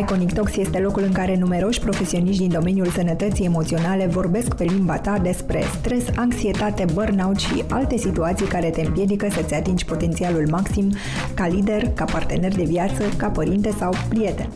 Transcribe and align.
Iconic 0.00 0.32
Talks 0.32 0.56
este 0.56 0.78
locul 0.78 1.02
în 1.02 1.12
care 1.12 1.36
numeroși 1.36 1.80
profesioniști 1.80 2.40
din 2.40 2.50
domeniul 2.50 2.86
sănătății 2.86 3.44
emoționale 3.44 4.06
vorbesc 4.06 4.54
pe 4.54 4.64
limba 4.64 4.98
ta 4.98 5.18
despre 5.18 5.62
stres, 5.78 6.04
anxietate, 6.16 6.84
burnout 6.92 7.36
și 7.36 7.64
alte 7.68 7.96
situații 7.96 8.46
care 8.46 8.70
te 8.70 8.80
împiedică 8.80 9.28
să-ți 9.30 9.54
atingi 9.54 9.84
potențialul 9.84 10.48
maxim 10.50 10.92
ca 11.34 11.46
lider, 11.46 11.88
ca 11.94 12.04
partener 12.04 12.54
de 12.54 12.64
viață, 12.64 13.02
ca 13.16 13.28
părinte 13.28 13.70
sau 13.70 13.92
prieten. 14.08 14.48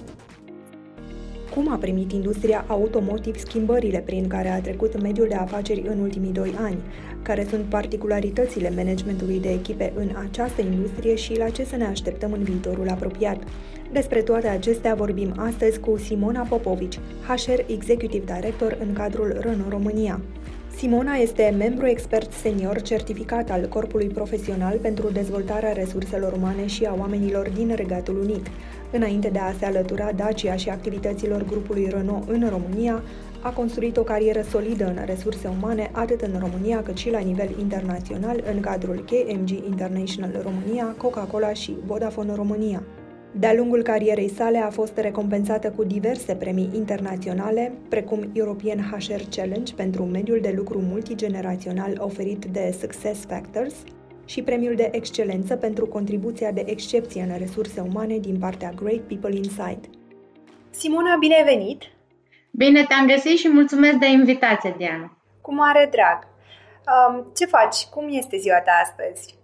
Cum 1.55 1.73
a 1.73 1.77
primit 1.77 2.13
industria 2.13 2.65
automotive 2.69 3.39
schimbările 3.39 3.99
prin 3.99 4.27
care 4.27 4.49
a 4.49 4.61
trecut 4.61 5.03
mediul 5.03 5.29
de 5.29 5.35
afaceri 5.35 5.85
în 5.87 5.99
ultimii 5.99 6.33
doi 6.33 6.55
ani? 6.61 6.79
Care 7.23 7.47
sunt 7.51 7.65
particularitățile 7.65 8.73
managementului 8.77 9.41
de 9.41 9.51
echipe 9.51 9.93
în 9.97 10.11
această 10.29 10.61
industrie 10.61 11.15
și 11.15 11.39
la 11.39 11.49
ce 11.49 11.65
să 11.65 11.77
ne 11.77 11.85
așteptăm 11.85 12.33
în 12.33 12.43
viitorul 12.43 12.89
apropiat? 12.89 13.43
Despre 13.93 14.23
toate 14.23 14.49
acestea 14.49 14.95
vorbim 14.95 15.35
astăzi 15.37 15.81
cu 15.81 15.99
Simona 15.99 16.43
Popovici, 16.43 16.99
HR 17.27 17.61
Executive 17.67 18.35
Director 18.35 18.77
în 18.81 18.93
cadrul 18.93 19.37
Renault 19.41 19.71
România. 19.71 20.21
Simona 20.77 21.15
este 21.15 21.55
membru 21.59 21.87
expert 21.87 22.33
senior 22.33 22.83
certificat 22.83 23.51
al 23.51 23.67
Corpului 23.69 24.07
Profesional 24.07 24.79
pentru 24.79 25.11
dezvoltarea 25.13 25.73
resurselor 25.73 26.33
umane 26.33 26.67
și 26.67 26.85
a 26.85 26.95
oamenilor 26.99 27.49
din 27.49 27.75
Regatul 27.75 28.21
Unit. 28.21 28.47
Înainte 28.93 29.29
de 29.29 29.39
a 29.39 29.53
se 29.59 29.65
alătura 29.65 30.13
Dacia 30.17 30.57
și 30.57 30.69
activităților 30.69 31.45
grupului 31.45 31.89
Renault 31.91 32.29
în 32.29 32.49
România, 32.49 33.03
a 33.43 33.51
construit 33.51 33.97
o 33.97 34.03
carieră 34.03 34.43
solidă 34.51 34.87
în 34.87 34.99
resurse 35.05 35.49
umane 35.49 35.91
atât 35.93 36.21
în 36.21 36.39
România 36.39 36.83
cât 36.83 36.97
și 36.97 37.11
la 37.11 37.19
nivel 37.19 37.49
internațional 37.59 38.43
în 38.55 38.61
cadrul 38.61 39.05
KMG 39.05 39.51
International 39.51 40.41
România, 40.43 40.95
Coca-Cola 40.97 41.53
și 41.53 41.77
Vodafone 41.87 42.35
România. 42.35 42.83
De-a 43.33 43.55
lungul 43.55 43.83
carierei 43.83 44.29
sale 44.29 44.59
a 44.59 44.71
fost 44.71 44.99
recompensată 44.99 45.71
cu 45.71 45.85
diverse 45.85 46.35
premii 46.35 46.71
internaționale, 46.75 47.73
precum 47.89 48.31
European 48.33 48.79
HR 48.79 49.23
Challenge 49.37 49.75
pentru 49.75 50.05
mediul 50.05 50.41
de 50.41 50.53
lucru 50.57 50.79
multigenerațional 50.79 51.97
oferit 51.99 52.45
de 52.45 52.77
Success 52.81 53.25
Factors 53.27 53.75
și 54.25 54.43
premiul 54.43 54.75
de 54.75 54.89
excelență 54.93 55.57
pentru 55.57 55.87
contribuția 55.87 56.51
de 56.53 56.63
excepție 56.67 57.23
în 57.23 57.39
resurse 57.39 57.81
umane 57.81 58.19
din 58.19 58.39
partea 58.39 58.71
Great 58.71 59.01
People 59.01 59.37
Inside. 59.37 59.81
Simona, 60.71 61.17
bine 61.17 61.35
ai 61.35 61.45
venit! 61.45 61.83
Bine 62.51 62.85
te-am 62.85 63.07
găsit 63.07 63.39
și 63.39 63.49
mulțumesc 63.49 63.97
de 63.97 64.07
invitație, 64.07 64.75
Diana! 64.77 65.17
Cu 65.41 65.55
mare 65.55 65.89
drag! 65.91 66.27
Um, 66.91 67.33
ce 67.37 67.47
faci? 67.47 67.85
Cum 67.85 68.09
este 68.11 68.37
ziua 68.37 68.61
ta 68.61 68.73
astăzi? 68.83 69.40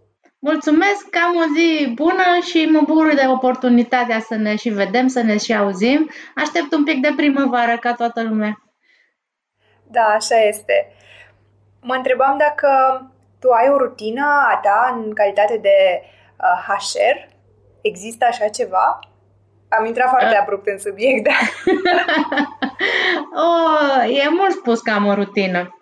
Mulțumesc 0.51 1.09
că 1.11 1.19
am 1.25 1.37
o 1.37 1.47
zi 1.57 1.93
bună 1.95 2.29
și 2.43 2.69
mă 2.73 2.81
bucur 2.87 3.15
de 3.15 3.27
oportunitatea 3.29 4.21
să 4.21 4.35
ne 4.35 4.57
și 4.57 4.69
vedem, 4.69 5.07
să 5.07 5.23
ne 5.23 5.37
și 5.37 5.55
auzim. 5.55 6.11
Aștept 6.35 6.73
un 6.73 6.85
pic 6.85 7.01
de 7.03 7.13
primăvară 7.17 7.77
ca 7.79 7.93
toată 7.93 8.23
lumea. 8.23 8.63
Da, 9.91 10.03
așa 10.03 10.37
este. 10.37 10.93
Mă 11.81 11.95
întrebam 11.95 12.39
dacă 12.39 12.71
tu 13.41 13.51
ai 13.51 13.69
o 13.69 13.77
rutină 13.77 14.27
a 14.53 14.61
ta 14.63 14.95
în 14.97 15.15
calitate 15.15 15.59
de 15.59 16.03
uh, 16.03 16.67
HR? 16.67 17.29
Există 17.81 18.27
așa 18.29 18.49
ceva? 18.49 18.99
Am 19.69 19.85
intrat 19.85 20.09
foarte 20.09 20.35
uh. 20.35 20.41
abrupt 20.41 20.67
în 20.67 20.79
subiect, 20.79 21.25
da. 21.25 21.39
oh, 23.47 24.19
e 24.25 24.29
mult 24.29 24.51
spus 24.53 24.81
că 24.81 24.91
am 24.91 25.07
o 25.07 25.15
rutină. 25.15 25.76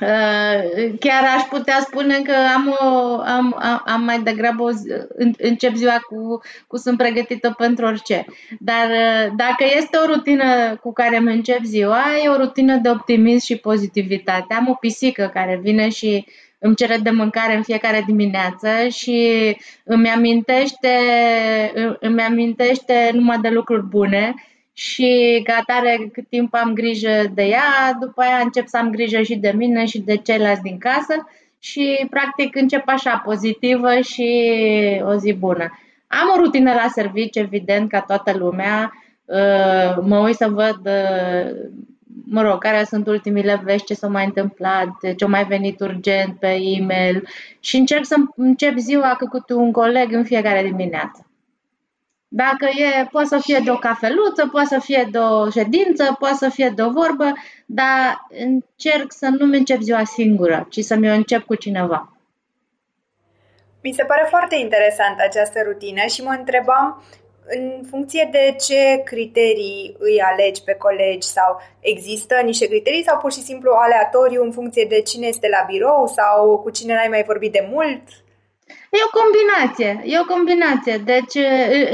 Uh, 0.00 0.92
chiar 1.00 1.24
aș 1.36 1.42
putea 1.42 1.78
spune 1.80 2.20
că 2.20 2.32
am, 2.54 2.76
o, 2.80 3.20
am, 3.20 3.56
am, 3.60 3.82
am 3.86 4.02
mai 4.02 4.20
degrabă 4.20 4.62
o 4.62 4.70
zi, 4.70 4.88
încep 5.38 5.74
ziua 5.74 5.98
cu, 6.08 6.40
cu 6.66 6.76
sunt 6.76 6.96
pregătită 6.96 7.54
pentru 7.58 7.84
orice. 7.84 8.24
Dar 8.58 8.88
uh, 8.90 9.32
dacă 9.36 9.64
este 9.76 9.96
o 9.96 10.06
rutină 10.06 10.76
cu 10.80 10.92
care 10.92 11.16
îmi 11.16 11.32
încep 11.34 11.62
ziua, 11.62 12.02
e 12.24 12.28
o 12.28 12.36
rutină 12.36 12.76
de 12.76 12.90
optimism 12.90 13.44
și 13.44 13.56
pozitivitate. 13.56 14.54
Am 14.54 14.68
o 14.68 14.74
pisică 14.74 15.30
care 15.32 15.60
vine 15.62 15.88
și 15.88 16.26
îmi 16.58 16.74
cere 16.74 16.96
de 16.96 17.10
mâncare 17.10 17.56
în 17.56 17.62
fiecare 17.62 18.02
dimineață 18.06 18.88
și 18.88 19.56
îmi 19.84 20.08
amintește, 20.08 20.88
îmi 22.00 22.20
amintește 22.20 23.10
numai 23.12 23.38
de 23.38 23.48
lucruri 23.48 23.86
bune 23.86 24.34
și 24.82 25.40
ca 25.44 25.56
atare 25.60 26.10
cât 26.12 26.28
timp 26.28 26.54
am 26.54 26.72
grijă 26.72 27.22
de 27.34 27.42
ea, 27.42 27.96
după 28.00 28.20
aia 28.20 28.38
încep 28.42 28.66
să 28.66 28.76
am 28.76 28.90
grijă 28.90 29.22
și 29.22 29.36
de 29.36 29.52
mine 29.56 29.84
și 29.84 30.00
de 30.00 30.16
ceilalți 30.16 30.62
din 30.62 30.78
casă 30.78 31.28
și 31.58 32.06
practic 32.10 32.56
încep 32.56 32.82
așa 32.86 33.22
pozitivă 33.24 34.00
și 34.00 34.30
o 35.04 35.14
zi 35.14 35.32
bună. 35.32 35.78
Am 36.06 36.28
o 36.34 36.42
rutină 36.42 36.72
la 36.72 36.88
serviciu, 36.88 37.38
evident, 37.38 37.90
ca 37.90 38.00
toată 38.00 38.36
lumea. 38.36 38.92
Uh, 39.24 40.02
mă 40.02 40.18
uit 40.18 40.34
să 40.34 40.48
văd, 40.48 40.80
uh, 40.84 41.50
mă 42.24 42.42
rog, 42.42 42.58
care 42.58 42.84
sunt 42.84 43.06
ultimile 43.06 43.60
vești, 43.64 43.86
ce 43.86 43.94
s-a 43.94 44.08
mai 44.08 44.24
întâmplat, 44.24 44.88
ce 45.16 45.24
a 45.24 45.28
mai 45.28 45.44
venit 45.44 45.80
urgent 45.80 46.38
pe 46.38 46.58
e-mail 46.60 47.28
și 47.60 47.76
încerc 47.76 48.04
să 48.04 48.14
încep 48.36 48.76
ziua 48.76 49.18
cu 49.20 49.54
un 49.54 49.72
coleg 49.72 50.12
în 50.12 50.24
fiecare 50.24 50.62
dimineață. 50.62 51.26
Dacă 52.34 52.64
e, 52.64 53.06
poate 53.10 53.28
să 53.28 53.38
fie 53.38 53.60
de 53.64 53.70
o 53.70 53.76
cafeluță, 53.76 54.48
poate 54.52 54.66
să 54.66 54.78
fie 54.78 55.08
de 55.10 55.18
o 55.18 55.50
ședință, 55.50 56.16
poate 56.18 56.34
să 56.34 56.48
fie 56.48 56.72
de 56.74 56.82
o 56.82 56.90
vorbă, 56.90 57.32
dar 57.66 58.26
încerc 58.28 59.12
să 59.12 59.28
nu-mi 59.38 59.56
încep 59.56 59.80
ziua 59.80 60.04
singură, 60.04 60.66
ci 60.70 60.80
să 60.80 60.94
mi-o 60.94 61.12
încep 61.12 61.44
cu 61.44 61.54
cineva. 61.54 62.12
Mi 63.82 63.92
se 63.92 64.04
pare 64.04 64.26
foarte 64.28 64.56
interesantă 64.56 65.22
această 65.22 65.62
rutină 65.64 66.06
și 66.06 66.22
mă 66.22 66.34
întrebam 66.38 67.02
în 67.46 67.82
funcție 67.90 68.28
de 68.32 68.56
ce 68.66 69.02
criterii 69.04 69.96
îi 69.98 70.20
alegi 70.20 70.62
pe 70.64 70.74
colegi 70.74 71.26
sau 71.26 71.60
există 71.80 72.40
niște 72.44 72.66
criterii 72.66 73.04
sau 73.04 73.18
pur 73.18 73.32
și 73.32 73.42
simplu 73.42 73.70
aleatoriu 73.72 74.42
în 74.42 74.52
funcție 74.52 74.86
de 74.88 75.00
cine 75.00 75.26
este 75.26 75.48
la 75.48 75.64
birou 75.66 76.06
sau 76.06 76.58
cu 76.58 76.70
cine 76.70 76.94
n-ai 76.94 77.08
mai 77.08 77.22
vorbit 77.22 77.52
de 77.52 77.68
mult? 77.70 78.02
E 78.90 78.98
o 79.06 79.20
combinație, 79.20 80.02
e 80.04 80.20
o 80.20 80.34
combinație. 80.34 81.02
Deci 81.04 81.44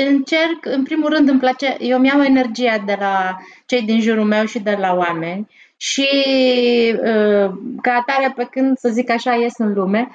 încerc, 0.08 0.66
în 0.76 0.82
primul 0.82 1.08
rând 1.08 1.28
îmi 1.28 1.40
place, 1.40 1.76
eu 1.78 1.98
mi-am 1.98 2.20
energia 2.20 2.82
de 2.86 2.96
la 3.00 3.36
cei 3.66 3.82
din 3.82 4.00
jurul 4.00 4.24
meu 4.24 4.44
și 4.44 4.58
de 4.58 4.76
la 4.80 4.94
oameni 4.94 5.48
și 5.76 6.08
ca 7.82 7.92
atare 7.92 8.32
pe 8.36 8.48
când, 8.50 8.78
să 8.78 8.88
zic 8.88 9.10
așa, 9.10 9.34
ies 9.34 9.58
în 9.58 9.72
lume, 9.72 10.08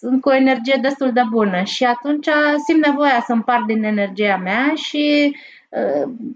sunt 0.00 0.20
cu 0.20 0.28
o 0.28 0.34
energie 0.34 0.78
destul 0.82 1.12
de 1.12 1.22
bună 1.30 1.62
și 1.62 1.84
atunci 1.84 2.28
simt 2.66 2.86
nevoia 2.86 3.22
să 3.26 3.32
împart 3.32 3.66
din 3.66 3.84
energia 3.84 4.36
mea 4.36 4.72
și 4.74 5.36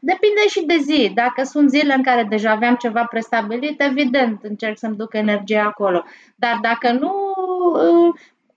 Depinde 0.00 0.48
și 0.48 0.65
de 0.65 0.76
zi. 0.82 1.10
Dacă 1.15 1.42
sunt 1.42 1.70
zile 1.70 1.94
în 1.94 2.03
care 2.03 2.26
deja 2.28 2.50
aveam 2.50 2.75
ceva 2.75 3.04
prestabilit, 3.04 3.82
evident, 3.82 4.38
încerc 4.42 4.78
să-mi 4.78 4.97
duc 4.97 5.15
energia 5.15 5.62
acolo. 5.62 6.04
Dar 6.36 6.59
dacă 6.62 6.92
nu, 6.92 7.12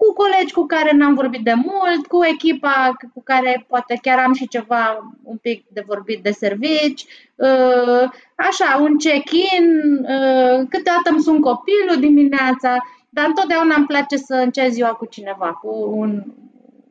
cu 0.01 0.13
colegi 0.13 0.53
cu 0.53 0.65
care 0.65 0.91
n-am 0.93 1.13
vorbit 1.13 1.43
de 1.43 1.53
mult, 1.53 2.07
cu 2.07 2.23
echipa 2.23 2.97
cu 3.13 3.21
care 3.23 3.65
poate 3.67 3.99
chiar 4.01 4.19
am 4.19 4.33
și 4.33 4.47
ceva 4.47 5.13
un 5.23 5.37
pic 5.37 5.65
de 5.67 5.83
vorbit 5.85 6.23
de 6.23 6.31
servici, 6.31 7.05
uh, 7.35 8.03
așa, 8.35 8.77
un 8.81 8.97
check-in, 8.97 9.65
uh, 10.01 10.57
câteodată 10.69 11.09
îmi 11.09 11.21
sun 11.21 11.39
copilul 11.41 11.99
dimineața, 11.99 12.75
dar 13.09 13.25
întotdeauna 13.27 13.75
îmi 13.75 13.85
place 13.85 14.17
să 14.17 14.35
încep 14.35 14.69
ziua 14.69 14.89
cu 14.89 15.05
cineva, 15.05 15.51
cu 15.61 15.91
un, 15.91 16.23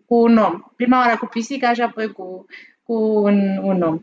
cu 0.07 0.15
un 0.15 0.37
om. 0.37 0.63
Prima 0.77 0.99
oară 0.99 1.17
cu 1.17 1.27
pisica 1.27 1.73
și 1.73 1.81
apoi 1.81 2.13
cu, 2.13 2.47
cu 2.83 2.95
un, 3.29 3.59
un 3.63 3.83
om. 3.83 3.99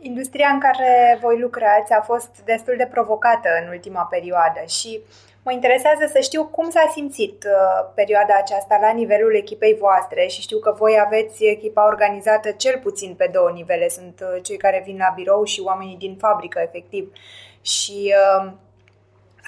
Industria 0.00 0.48
în 0.52 0.58
care 0.58 1.18
voi 1.20 1.38
lucrați 1.40 1.92
a 1.92 2.00
fost 2.00 2.42
destul 2.44 2.74
de 2.76 2.88
provocată 2.90 3.48
în 3.62 3.68
ultima 3.68 4.02
perioadă 4.02 4.60
și 4.66 5.00
Mă 5.44 5.52
interesează 5.52 6.04
să 6.12 6.20
știu 6.20 6.44
cum 6.44 6.70
s-a 6.70 6.90
simțit 6.92 7.44
uh, 7.44 7.90
perioada 7.94 8.34
aceasta 8.40 8.78
la 8.80 8.92
nivelul 8.92 9.34
echipei 9.34 9.76
voastre 9.80 10.26
și 10.26 10.40
știu 10.40 10.58
că 10.58 10.74
voi 10.78 10.94
aveți 11.06 11.44
echipa 11.44 11.86
organizată 11.86 12.50
cel 12.50 12.78
puțin 12.82 13.14
pe 13.14 13.30
două 13.32 13.50
nivele. 13.50 13.88
Sunt 13.88 14.20
uh, 14.22 14.42
cei 14.42 14.56
care 14.56 14.82
vin 14.86 14.96
la 14.96 15.12
birou 15.14 15.44
și 15.44 15.60
oamenii 15.60 15.96
din 15.96 16.16
fabrică, 16.16 16.58
efectiv. 16.58 17.12
Și 17.60 18.14
uh, 18.42 18.52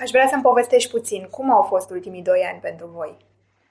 aș 0.01 0.11
vrea 0.11 0.27
să-mi 0.31 0.43
povestești 0.43 0.91
puțin 0.91 1.29
cum 1.31 1.53
au 1.53 1.63
fost 1.63 1.91
ultimii 1.91 2.23
doi 2.23 2.49
ani 2.51 2.61
pentru 2.63 2.91
voi. 2.95 3.17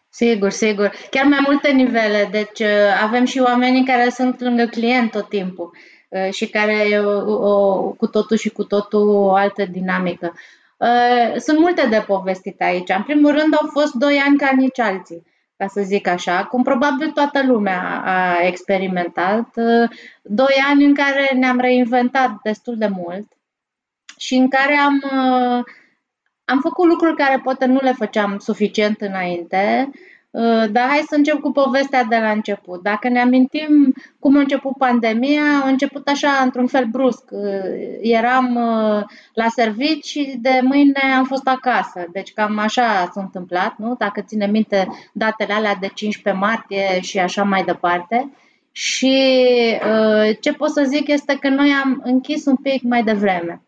Sigur, 0.09 0.49
sigur. 0.49 0.91
Chiar 1.09 1.25
mai 1.25 1.39
multe 1.45 1.71
nivele. 1.71 2.27
Deci 2.31 2.59
uh, 2.59 3.01
avem 3.03 3.25
și 3.25 3.39
oamenii 3.39 3.85
care 3.85 4.09
sunt 4.09 4.39
lângă 4.39 4.65
client 4.65 5.11
tot 5.11 5.29
timpul 5.29 5.71
uh, 6.09 6.33
și 6.33 6.49
care 6.49 6.99
o, 6.99 7.33
o, 7.49 7.81
cu 7.91 8.07
totul 8.07 8.37
și 8.37 8.49
cu 8.49 8.63
totul 8.63 9.09
o 9.09 9.33
altă 9.33 9.65
dinamică. 9.65 10.33
Uh, 10.83 11.33
sunt 11.37 11.59
multe 11.59 11.87
de 11.87 12.03
povestit 12.07 12.61
aici. 12.61 12.89
În 12.89 13.03
primul 13.03 13.31
rând 13.31 13.53
au 13.61 13.67
fost 13.71 13.93
doi 13.93 14.17
ani 14.17 14.37
ca 14.37 14.51
nici 14.55 14.79
alții, 14.79 15.23
ca 15.57 15.67
să 15.67 15.81
zic 15.81 16.07
așa, 16.07 16.45
cum 16.45 16.63
probabil 16.63 17.11
toată 17.11 17.43
lumea 17.45 18.01
a 18.05 18.45
experimentat. 18.47 19.47
Uh, 19.55 19.89
doi 20.21 20.55
ani 20.69 20.85
în 20.85 20.93
care 20.93 21.31
ne-am 21.35 21.59
reinventat 21.59 22.31
destul 22.43 22.77
de 22.77 22.87
mult 22.87 23.27
și 24.17 24.35
în 24.35 24.49
care 24.49 24.75
am, 24.75 24.95
uh, 25.03 25.63
am 26.45 26.59
făcut 26.59 26.87
lucruri 26.87 27.15
care 27.15 27.39
poate 27.43 27.65
nu 27.65 27.79
le 27.81 27.91
făceam 27.91 28.37
suficient 28.37 29.01
înainte. 29.01 29.89
Uh, 30.33 30.63
dar 30.71 30.87
hai 30.87 31.03
să 31.07 31.15
încep 31.15 31.39
cu 31.39 31.51
povestea 31.51 32.03
de 32.03 32.17
la 32.17 32.31
început. 32.31 32.81
Dacă 32.81 33.09
ne 33.09 33.21
amintim 33.21 33.93
cum 34.19 34.37
a 34.37 34.39
început 34.39 34.77
pandemia, 34.77 35.41
a 35.63 35.67
început 35.67 36.07
așa, 36.07 36.29
într-un 36.43 36.67
fel 36.67 36.85
brusc. 36.85 37.23
Uh, 37.31 37.99
eram 38.01 38.55
uh, 38.55 39.03
la 39.33 39.47
servici 39.47 40.05
și 40.05 40.37
de 40.41 40.59
mâine 40.61 40.99
am 41.17 41.23
fost 41.23 41.47
acasă. 41.47 42.05
Deci 42.11 42.33
cam 42.33 42.57
așa 42.57 43.09
s-a 43.13 43.21
întâmplat, 43.21 43.77
nu? 43.77 43.95
Dacă 43.97 44.21
ține 44.21 44.45
minte 44.45 44.87
datele 45.13 45.53
alea 45.53 45.75
de 45.79 45.87
15 45.87 46.43
martie 46.43 46.99
și 47.01 47.19
așa 47.19 47.43
mai 47.43 47.63
departe. 47.63 48.31
Și 48.71 49.17
ce 50.39 50.53
pot 50.53 50.69
să 50.69 50.83
zic 50.83 51.07
este 51.07 51.37
că 51.37 51.49
noi 51.49 51.71
am 51.83 52.01
închis 52.03 52.45
un 52.45 52.55
pic 52.55 52.81
mai 52.81 53.03
devreme, 53.03 53.61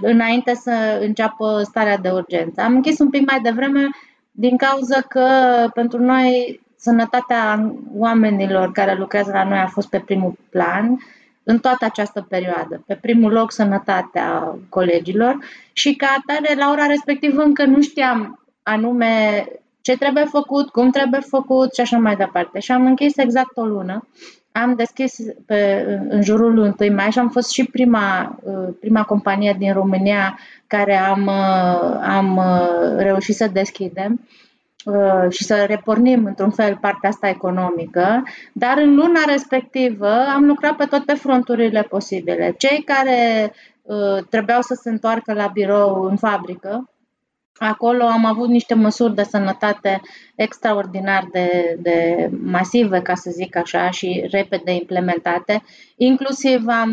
înainte 0.00 0.54
să 0.54 0.98
înceapă 1.00 1.62
starea 1.64 1.96
de 1.96 2.10
urgență. 2.10 2.60
Am 2.60 2.74
închis 2.74 2.98
un 2.98 3.10
pic 3.10 3.30
mai 3.30 3.40
devreme 3.40 3.88
din 4.32 4.56
cauza 4.56 5.00
că 5.00 5.26
pentru 5.74 5.98
noi 5.98 6.60
sănătatea 6.76 7.72
oamenilor 7.94 8.72
care 8.72 8.94
lucrează 8.94 9.30
la 9.32 9.44
noi 9.44 9.58
a 9.58 9.66
fost 9.66 9.88
pe 9.88 9.98
primul 10.00 10.38
plan 10.50 10.98
în 11.42 11.58
toată 11.58 11.84
această 11.84 12.26
perioadă. 12.28 12.82
Pe 12.86 12.94
primul 12.94 13.32
loc 13.32 13.52
sănătatea 13.52 14.58
colegilor 14.68 15.38
și 15.72 15.94
ca 15.96 16.16
atare 16.18 16.54
la 16.54 16.70
ora 16.70 16.86
respectivă 16.86 17.42
încă 17.42 17.64
nu 17.64 17.82
știam 17.82 18.42
anume 18.62 19.44
ce 19.80 19.96
trebuie 19.96 20.24
făcut, 20.24 20.68
cum 20.68 20.90
trebuie 20.90 21.20
făcut 21.20 21.74
și 21.74 21.80
așa 21.80 21.98
mai 21.98 22.16
departe. 22.16 22.58
Și 22.58 22.72
am 22.72 22.86
închis 22.86 23.16
exact 23.16 23.56
o 23.56 23.64
lună. 23.64 24.08
Am 24.52 24.74
deschis 24.74 25.16
pe, 25.46 25.84
în 26.08 26.22
jurul 26.22 26.54
lui 26.54 26.74
1 26.78 26.94
mai 26.94 27.10
și 27.10 27.18
am 27.18 27.28
fost 27.28 27.50
și 27.50 27.64
prima, 27.64 28.38
prima 28.80 29.02
companie 29.02 29.56
din 29.58 29.72
România 29.72 30.38
care 30.66 30.96
am, 30.96 31.26
uh, 31.26 31.98
am 32.02 32.36
uh, 32.36 32.96
reușit 32.96 33.34
să 33.34 33.46
deschidem 33.52 34.28
uh, 34.84 35.30
și 35.30 35.44
să 35.44 35.64
repornim 35.68 36.24
într-un 36.24 36.50
fel 36.50 36.78
partea 36.80 37.08
asta 37.08 37.28
economică, 37.28 38.22
dar 38.52 38.78
în 38.78 38.94
luna 38.94 39.20
respectivă 39.26 40.08
am 40.34 40.44
lucrat 40.44 40.76
pe 40.76 40.84
toate 40.84 41.14
fronturile 41.14 41.82
posibile. 41.82 42.54
Cei 42.58 42.82
care 42.84 43.52
trebuiau 44.28 44.60
să 44.60 44.78
se 44.82 44.90
întoarcă 44.90 45.32
la 45.32 45.46
birou 45.46 46.02
în 46.02 46.16
fabrică, 46.16 46.90
Acolo 47.58 48.04
am 48.04 48.24
avut 48.24 48.48
niște 48.48 48.74
măsuri 48.74 49.14
de 49.14 49.22
sănătate 49.22 50.00
extraordinar 50.34 51.28
de, 51.32 51.76
de 51.82 52.28
masive, 52.42 53.00
ca 53.00 53.14
să 53.14 53.30
zic 53.30 53.56
așa, 53.56 53.90
și 53.90 54.26
repede 54.30 54.72
implementate. 54.72 55.62
Inclusiv 55.96 56.62
am, 56.66 56.90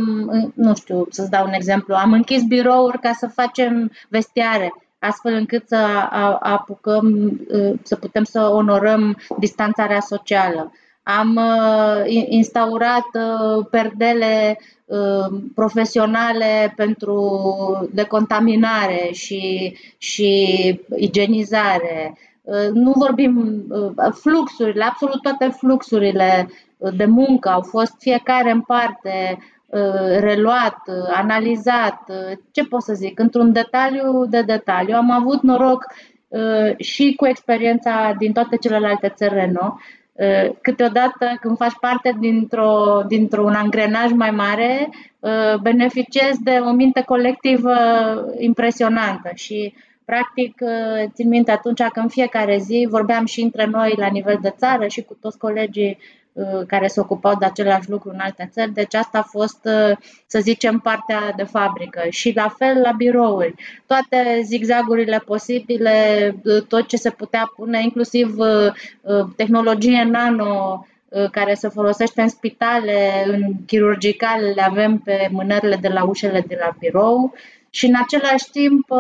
nu 0.53 0.75
știu, 0.75 1.06
să-ți 1.09 1.29
dau 1.29 1.45
un 1.45 1.53
exemplu, 1.53 1.95
am 1.95 2.13
închis 2.13 2.44
birouri 2.44 3.00
ca 3.00 3.11
să 3.11 3.27
facem 3.27 3.91
vestiare, 4.09 4.73
astfel 5.00 5.33
încât 5.33 5.67
să 5.67 6.07
apucăm, 6.39 7.39
să 7.83 7.95
putem 7.95 8.23
să 8.23 8.41
onorăm 8.41 9.17
distanțarea 9.38 10.00
socială. 10.00 10.71
Am 11.17 11.35
uh, 11.35 12.25
instaurat 12.27 13.07
uh, 13.13 13.65
perdele 13.71 14.59
uh, 14.85 15.41
profesionale 15.56 16.73
pentru 16.75 17.89
decontaminare 17.94 19.09
și, 19.11 19.75
și 19.97 20.31
igienizare. 20.95 22.17
Nu 22.73 22.91
vorbim 22.91 23.63
fluxurile, 24.11 24.83
absolut 24.83 25.21
toate 25.21 25.47
fluxurile 25.47 26.50
de 26.95 27.06
muncă 27.06 27.50
au 27.50 27.61
fost 27.61 27.94
fiecare 28.00 28.51
în 28.51 28.61
parte 28.61 29.38
reluat, 30.19 30.77
analizat, 31.13 32.11
ce 32.51 32.63
pot 32.63 32.81
să 32.81 32.94
zic, 32.94 33.19
într-un 33.19 33.51
detaliu 33.51 34.25
de 34.25 34.41
detaliu. 34.41 34.95
Am 34.95 35.11
avut 35.11 35.41
noroc 35.41 35.85
și 36.77 37.13
cu 37.17 37.27
experiența 37.27 38.15
din 38.17 38.31
toate 38.31 38.57
celelalte 38.57 39.13
țări 39.15 39.33
Renault 39.33 39.73
Uh, 39.73 40.08
câteodată, 40.62 41.38
când 41.42 41.57
faci 41.57 41.77
parte 41.80 42.16
dintr-o, 42.19 43.01
dintr-un 43.07 43.54
angrenaj 43.54 44.12
mai 44.12 44.31
mare, 44.31 44.89
uh, 45.19 45.56
beneficiezi 45.62 46.44
de 46.44 46.62
o 46.66 46.71
minte 46.71 47.01
colectivă 47.01 47.75
impresionantă 48.38 49.31
și 49.33 49.74
Practic, 50.06 50.57
uh, 50.62 51.10
țin 51.13 51.27
minte 51.27 51.51
atunci 51.51 51.81
că 51.81 52.00
în 52.00 52.07
fiecare 52.07 52.57
zi 52.57 52.88
vorbeam 52.89 53.25
și 53.25 53.42
între 53.42 53.66
noi 53.66 53.94
la 53.98 54.07
nivel 54.07 54.38
de 54.42 54.54
țară 54.57 54.88
și 54.88 55.01
cu 55.01 55.18
toți 55.21 55.38
colegii 55.38 55.98
Uh, 55.98 56.29
care 56.68 56.88
se 56.88 57.00
ocupau 57.00 57.36
de 57.40 57.46
același 57.46 57.90
lucru 57.90 58.10
în 58.10 58.20
alte 58.20 58.50
țări, 58.52 58.74
deci 58.74 58.94
asta 58.94 59.18
a 59.18 59.28
fost, 59.30 59.60
uh, 59.64 59.98
să 60.28 60.40
zicem, 60.40 60.80
partea 60.80 61.34
de 61.36 61.44
fabrică. 61.44 62.02
Și 62.10 62.34
la 62.36 62.48
fel 62.58 62.81
la 62.81 62.92
birouri, 62.92 63.56
toate 63.86 64.42
zigzagurile 64.44 65.24
posibile, 65.26 66.36
uh, 66.44 66.64
tot 66.64 66.88
ce 66.88 66.96
se 66.96 67.10
putea 67.10 67.52
pune, 67.56 67.81
inclusiv 67.81 68.36
tehnologie 69.36 70.04
nano, 70.04 70.86
care 71.31 71.54
se 71.54 71.68
folosește 71.68 72.22
în 72.22 72.28
spitale, 72.28 73.24
în 73.26 73.42
chirurgicale, 73.66 74.52
le 74.52 74.62
avem 74.62 74.98
pe 74.98 75.28
mânările 75.31 75.76
de 75.76 75.88
la 75.88 76.04
ușele 76.04 76.44
de 76.48 76.58
la 76.60 76.76
birou 76.80 77.34
și 77.70 77.86
în 77.86 77.94
același 78.02 78.50
timp 78.52 78.92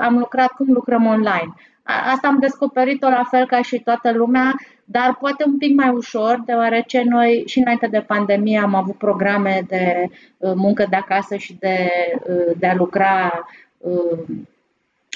am 0.00 0.18
lucrat 0.18 0.48
cum 0.48 0.66
lucrăm 0.72 1.06
online. 1.06 1.54
Asta 1.82 2.28
am 2.28 2.38
descoperit-o 2.38 3.08
la 3.08 3.24
fel 3.30 3.46
ca 3.46 3.62
și 3.62 3.78
toată 3.78 4.12
lumea, 4.12 4.54
dar 4.88 5.16
poate 5.20 5.44
un 5.46 5.58
pic 5.58 5.74
mai 5.74 5.88
ușor, 5.88 6.42
deoarece 6.44 7.02
noi 7.04 7.42
și 7.46 7.58
înainte 7.58 7.86
de 7.86 8.00
pandemie 8.00 8.58
am 8.58 8.74
avut 8.74 8.96
programe 8.96 9.64
de 9.68 10.08
uh, 10.36 10.52
muncă 10.54 10.86
de 10.90 10.96
acasă 10.96 11.36
și 11.36 11.56
de, 11.60 11.90
uh, 12.28 12.56
de 12.58 12.66
a 12.66 12.74
lucra. 12.74 13.44
Uh, 13.78 14.18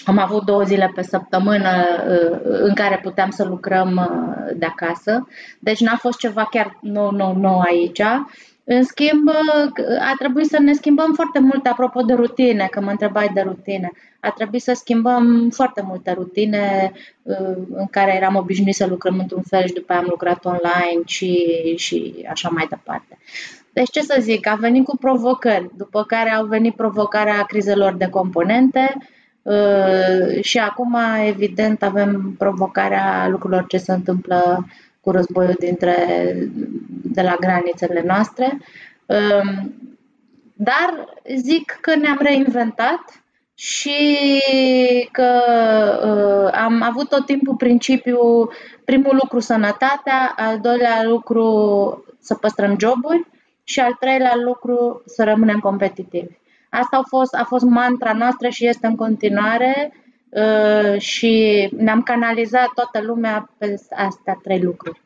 am 0.04 0.18
avut 0.18 0.44
două 0.44 0.62
zile 0.62 0.92
pe 0.94 1.02
săptămână 1.02 1.84
în 2.42 2.74
care 2.74 3.00
puteam 3.02 3.30
să 3.30 3.44
lucrăm 3.44 4.10
de 4.56 4.66
acasă, 4.66 5.28
deci 5.58 5.80
n-a 5.80 5.96
fost 5.96 6.18
ceva 6.18 6.44
chiar 6.50 6.78
nou, 6.80 7.10
nou, 7.10 7.36
nou 7.36 7.60
aici. 7.60 8.02
În 8.72 8.82
schimb, 8.82 9.28
a 10.00 10.12
trebuit 10.18 10.46
să 10.46 10.58
ne 10.58 10.72
schimbăm 10.72 11.12
foarte 11.14 11.38
mult, 11.38 11.66
apropo 11.66 12.00
de 12.00 12.12
rutine, 12.12 12.66
că 12.70 12.80
mă 12.80 12.90
întrebai 12.90 13.30
de 13.34 13.40
rutine. 13.40 13.90
A 14.20 14.30
trebuit 14.30 14.62
să 14.62 14.72
schimbăm 14.72 15.50
foarte 15.50 15.82
multe 15.86 16.12
rutine 16.12 16.92
uh, 17.22 17.56
în 17.70 17.86
care 17.90 18.14
eram 18.16 18.36
obișnuit 18.36 18.74
să 18.74 18.86
lucrăm 18.86 19.18
într-un 19.18 19.42
fel 19.42 19.66
și 19.66 19.72
după 19.72 19.92
aia 19.92 20.00
am 20.00 20.06
lucrat 20.10 20.44
online 20.44 21.02
și, 21.04 21.44
și 21.76 22.26
așa 22.30 22.48
mai 22.48 22.66
departe. 22.68 23.18
Deci 23.72 23.90
ce 23.90 24.00
să 24.00 24.16
zic, 24.20 24.46
a 24.46 24.54
venit 24.54 24.84
cu 24.84 24.96
provocări, 24.96 25.70
după 25.76 26.04
care 26.04 26.30
au 26.30 26.44
venit 26.44 26.74
provocarea 26.74 27.42
crizelor 27.42 27.94
de 27.94 28.08
componente 28.08 28.96
uh, 29.42 30.42
și 30.42 30.58
acum, 30.58 30.96
evident, 31.26 31.82
avem 31.82 32.34
provocarea 32.38 33.28
lucrurilor 33.28 33.66
ce 33.66 33.76
se 33.76 33.92
întâmplă 33.92 34.66
cu 35.00 35.10
războiul 35.10 35.54
dintre, 35.58 35.96
de 37.02 37.22
la 37.22 37.36
granițele 37.40 38.02
noastre. 38.06 38.58
Um, 39.06 39.74
dar 40.54 41.14
zic 41.36 41.78
că 41.80 41.94
ne-am 41.94 42.18
reinventat 42.20 43.22
și 43.54 44.42
că 45.12 45.40
uh, 46.04 46.58
am 46.60 46.82
avut 46.82 47.08
tot 47.08 47.26
timpul 47.26 47.54
principiul, 47.54 48.52
primul 48.84 49.18
lucru 49.22 49.38
sănătatea, 49.38 50.34
al 50.36 50.60
doilea 50.60 51.02
lucru 51.04 52.04
să 52.20 52.34
păstrăm 52.34 52.76
joburi 52.78 53.26
și 53.64 53.80
al 53.80 53.96
treilea 54.00 54.36
lucru 54.36 55.02
să 55.06 55.24
rămânem 55.24 55.58
competitivi. 55.58 56.38
Asta 56.70 56.96
a 56.96 57.02
fost, 57.08 57.34
a 57.34 57.44
fost 57.44 57.64
mantra 57.64 58.12
noastră 58.12 58.48
și 58.48 58.66
este 58.66 58.86
în 58.86 58.96
continuare 58.96 59.92
Uh, 59.92 60.09
și 60.98 61.68
ne-am 61.76 62.02
canalizat 62.02 62.68
toată 62.74 63.00
lumea 63.00 63.50
pe 63.58 63.74
astea 63.90 64.38
trei 64.42 64.60
lucruri. 64.62 65.00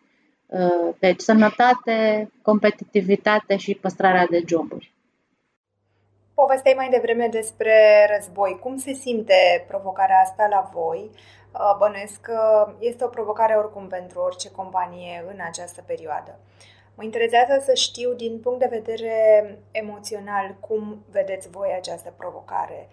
Uh, 0.46 0.94
deci 0.98 1.20
sănătate, 1.20 2.30
competitivitate 2.42 3.56
și 3.56 3.74
păstrarea 3.74 4.26
de 4.30 4.42
joburi. 4.46 4.92
Povesteai 6.34 6.74
mai 6.76 6.88
devreme 6.88 7.28
despre 7.28 8.06
război. 8.16 8.58
Cum 8.62 8.76
se 8.76 8.92
simte 8.92 9.64
provocarea 9.68 10.20
asta 10.24 10.46
la 10.50 10.70
voi? 10.72 11.10
Uh, 11.52 11.76
bănuiesc 11.78 12.20
că 12.20 12.72
este 12.78 13.04
o 13.04 13.08
provocare 13.08 13.54
oricum 13.54 13.86
pentru 13.86 14.20
orice 14.20 14.50
companie 14.50 15.24
în 15.32 15.38
această 15.48 15.82
perioadă. 15.86 16.38
Mă 16.94 17.04
interesează 17.04 17.62
să 17.64 17.74
știu 17.74 18.12
din 18.12 18.40
punct 18.40 18.58
de 18.58 18.80
vedere 18.82 19.58
emoțional 19.70 20.56
cum 20.60 21.04
vedeți 21.10 21.50
voi 21.50 21.74
această 21.76 22.14
provocare. 22.16 22.88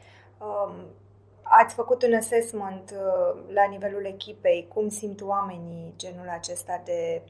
Um, 1.51 1.57
Ați 1.59 1.75
făcut 1.75 2.03
un 2.03 2.13
assessment 2.13 2.91
uh, 2.93 3.41
la 3.53 3.65
nivelul 3.69 4.05
echipei, 4.05 4.67
cum 4.73 4.89
simt 4.89 5.21
oamenii 5.21 5.93
genul 5.97 6.29
acesta 6.39 6.81
de 6.85 7.21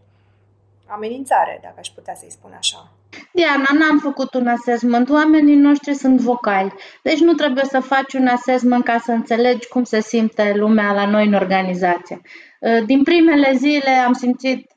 amenințare, 0.87 1.59
dacă 1.61 1.75
aș 1.77 1.87
putea 1.87 2.15
să-i 2.15 2.31
spun 2.31 2.53
așa. 2.57 2.91
Diana, 3.33 3.69
n-am 3.79 3.99
făcut 3.99 4.33
un 4.33 4.47
assessment. 4.47 5.09
Oamenii 5.09 5.55
noștri 5.55 5.93
sunt 5.93 6.19
vocali. 6.19 6.73
Deci 7.03 7.19
nu 7.19 7.33
trebuie 7.33 7.63
să 7.63 7.79
faci 7.79 8.13
un 8.13 8.27
assessment 8.27 8.83
ca 8.83 8.97
să 8.97 9.11
înțelegi 9.11 9.67
cum 9.67 9.83
se 9.83 10.01
simte 10.01 10.53
lumea 10.55 10.93
la 10.93 11.05
noi 11.05 11.25
în 11.25 11.33
organizație. 11.33 12.21
Uh, 12.59 12.85
din 12.85 13.03
primele 13.03 13.53
zile 13.55 13.89
am 13.89 14.13
simțit 14.13 14.71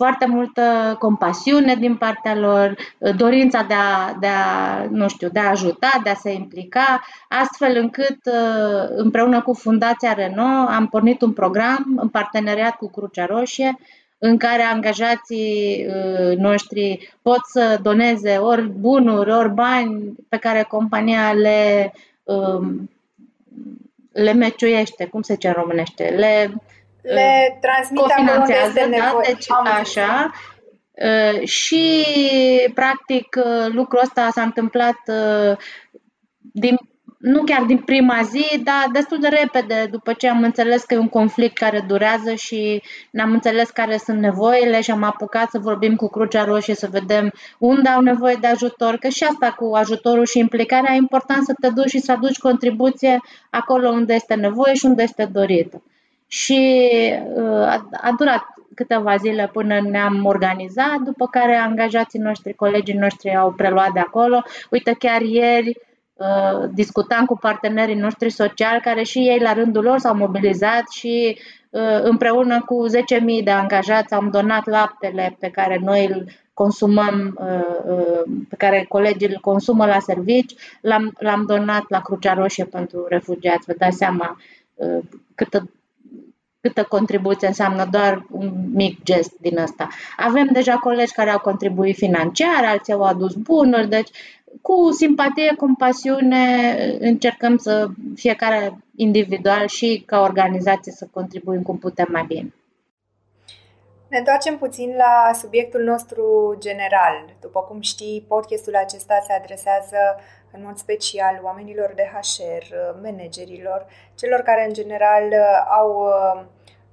foarte 0.00 0.26
multă 0.26 0.96
compasiune 0.98 1.74
din 1.74 1.96
partea 1.96 2.36
lor, 2.36 2.74
dorința 3.16 3.62
de 3.62 3.74
a, 3.74 4.16
de 4.20 4.26
a, 4.26 4.84
nu 4.90 5.08
știu, 5.08 5.28
de 5.28 5.38
a 5.38 5.50
ajuta, 5.50 6.00
de 6.02 6.10
a 6.10 6.14
se 6.14 6.32
implica, 6.32 7.00
astfel 7.28 7.76
încât 7.76 8.18
împreună 8.96 9.42
cu 9.42 9.52
Fundația 9.54 10.12
Renault 10.12 10.68
am 10.68 10.86
pornit 10.86 11.20
un 11.20 11.32
program 11.32 11.96
în 11.96 12.08
parteneriat 12.08 12.76
cu 12.76 12.90
Crucea 12.90 13.26
Roșie 13.26 13.78
în 14.18 14.36
care 14.36 14.62
angajații 14.62 15.86
noștri 16.36 17.14
pot 17.22 17.40
să 17.42 17.78
doneze 17.82 18.36
ori 18.36 18.68
bunuri, 18.68 19.32
ori 19.32 19.54
bani 19.54 20.14
pe 20.28 20.36
care 20.36 20.62
compania 20.62 21.32
le 21.32 21.92
le 24.12 24.32
meciuiește, 24.32 25.06
cum 25.06 25.22
se 25.22 25.32
zice 25.32 25.48
în 25.48 25.54
românește, 25.56 26.14
le, 26.16 26.54
le 27.02 27.58
transmite 27.60 28.02
cofinanțează, 28.02 28.80
acolo 28.80 29.20
da? 29.22 29.32
Deci 29.32 29.46
Am 29.48 29.66
așa. 29.80 30.30
Uh, 30.92 31.46
și 31.46 32.04
practic 32.74 33.36
uh, 33.36 33.72
lucrul 33.72 34.00
ăsta 34.02 34.28
s-a 34.32 34.42
întâmplat 34.42 34.98
uh, 35.06 35.56
din 36.52 36.76
nu 37.20 37.42
chiar 37.42 37.62
din 37.62 37.78
prima 37.78 38.22
zi, 38.22 38.62
dar 38.62 38.86
destul 38.92 39.18
de 39.20 39.28
repede, 39.28 39.88
după 39.90 40.12
ce 40.12 40.28
am 40.28 40.42
înțeles 40.42 40.84
că 40.84 40.94
e 40.94 40.98
un 40.98 41.08
conflict 41.08 41.58
care 41.58 41.84
durează 41.86 42.34
și 42.34 42.82
ne-am 43.10 43.32
înțeles 43.32 43.70
care 43.70 43.96
sunt 43.96 44.18
nevoile 44.18 44.80
și 44.80 44.90
am 44.90 45.02
apucat 45.02 45.50
să 45.50 45.58
vorbim 45.58 45.96
cu 45.96 46.08
Crucea 46.08 46.44
Roșie 46.44 46.74
să 46.74 46.88
vedem 46.90 47.32
unde 47.58 47.88
au 47.88 48.00
nevoie 48.00 48.36
de 48.40 48.46
ajutor, 48.46 48.96
că 48.96 49.08
și 49.08 49.24
asta 49.24 49.52
cu 49.52 49.74
ajutorul 49.74 50.24
și 50.24 50.38
implicarea 50.38 50.92
e 50.92 50.96
important 50.96 51.44
să 51.44 51.52
te 51.60 51.68
duci 51.68 51.88
și 51.88 51.98
să 51.98 52.12
aduci 52.12 52.38
contribuție 52.38 53.20
acolo 53.50 53.88
unde 53.88 54.14
este 54.14 54.34
nevoie 54.34 54.74
și 54.74 54.86
unde 54.86 55.02
este 55.02 55.24
dorită. 55.24 55.82
Și 56.32 56.80
uh, 57.34 57.66
a, 57.66 57.88
a 58.00 58.14
durat 58.18 58.44
câteva 58.74 59.16
zile 59.16 59.50
până 59.52 59.80
ne-am 59.80 60.24
organizat, 60.24 60.96
după 61.04 61.26
care 61.26 61.56
angajații 61.56 62.18
noștri, 62.18 62.54
colegii 62.54 62.94
noștri 62.94 63.36
au 63.36 63.52
preluat 63.52 63.92
de 63.92 64.00
acolo. 64.00 64.42
Uite, 64.70 64.94
chiar 64.98 65.20
ieri 65.20 65.78
Uh, 66.20 66.68
discutam 66.74 67.24
cu 67.24 67.36
partenerii 67.36 67.94
noștri 67.94 68.30
sociali 68.30 68.80
care 68.80 69.02
și 69.02 69.18
ei 69.18 69.38
la 69.38 69.52
rândul 69.52 69.82
lor 69.82 69.98
s-au 69.98 70.14
mobilizat 70.14 70.88
și 70.90 71.38
uh, 71.70 72.00
împreună 72.02 72.62
cu 72.62 72.86
10.000 72.88 73.44
de 73.44 73.50
angajați 73.50 74.14
am 74.14 74.28
donat 74.30 74.66
laptele 74.66 75.36
pe 75.38 75.50
care 75.50 75.78
noi 75.82 76.06
îl 76.06 76.26
consumăm, 76.54 77.38
uh, 77.38 78.22
pe 78.48 78.56
care 78.56 78.84
colegii 78.88 79.28
îl 79.28 79.38
consumă 79.40 79.86
la 79.86 79.98
servici, 79.98 80.54
l-am, 80.80 81.12
l-am 81.18 81.44
donat 81.46 81.84
la 81.88 82.00
Crucea 82.00 82.34
Roșie 82.34 82.64
pentru 82.64 83.06
refugiați. 83.08 83.66
Vă 83.66 83.74
dați 83.78 83.96
seama 83.96 84.36
câtă 85.34 85.70
câtă 86.60 86.84
contribuție 86.84 87.46
înseamnă 87.46 87.88
doar 87.90 88.26
un 88.30 88.52
mic 88.72 89.02
gest 89.02 89.32
din 89.40 89.58
ăsta. 89.58 89.88
Avem 90.16 90.48
deja 90.52 90.74
colegi 90.76 91.12
care 91.12 91.30
au 91.30 91.38
contribuit 91.38 91.96
financiar, 91.96 92.64
alții 92.64 92.92
au 92.92 93.02
adus 93.02 93.34
bunuri, 93.34 93.88
deci 93.88 94.10
cu 94.62 94.90
simpatie, 94.92 95.54
compasiune, 95.56 96.44
încercăm 97.00 97.56
să 97.56 97.88
fiecare 98.14 98.78
individual 98.96 99.66
și 99.66 100.02
ca 100.06 100.20
organizație 100.20 100.92
să 100.92 101.08
contribuim 101.12 101.62
cum 101.62 101.78
putem 101.78 102.08
mai 102.10 102.24
bine. 102.26 102.54
Ne 104.08 104.18
întoarcem 104.18 104.58
puțin 104.58 104.94
la 104.96 105.32
subiectul 105.32 105.82
nostru 105.82 106.56
general. 106.58 107.36
După 107.40 107.60
cum 107.60 107.80
știi, 107.80 108.24
podcastul 108.28 108.76
acesta 108.76 109.18
se 109.26 109.32
adresează 109.32 109.96
în 110.52 110.62
mod 110.64 110.76
special 110.76 111.40
oamenilor 111.42 111.92
de 111.94 112.10
HR, 112.12 112.74
managerilor, 113.02 113.86
celor 114.14 114.40
care 114.40 114.64
în 114.64 114.72
general 114.72 115.32
au 115.68 116.08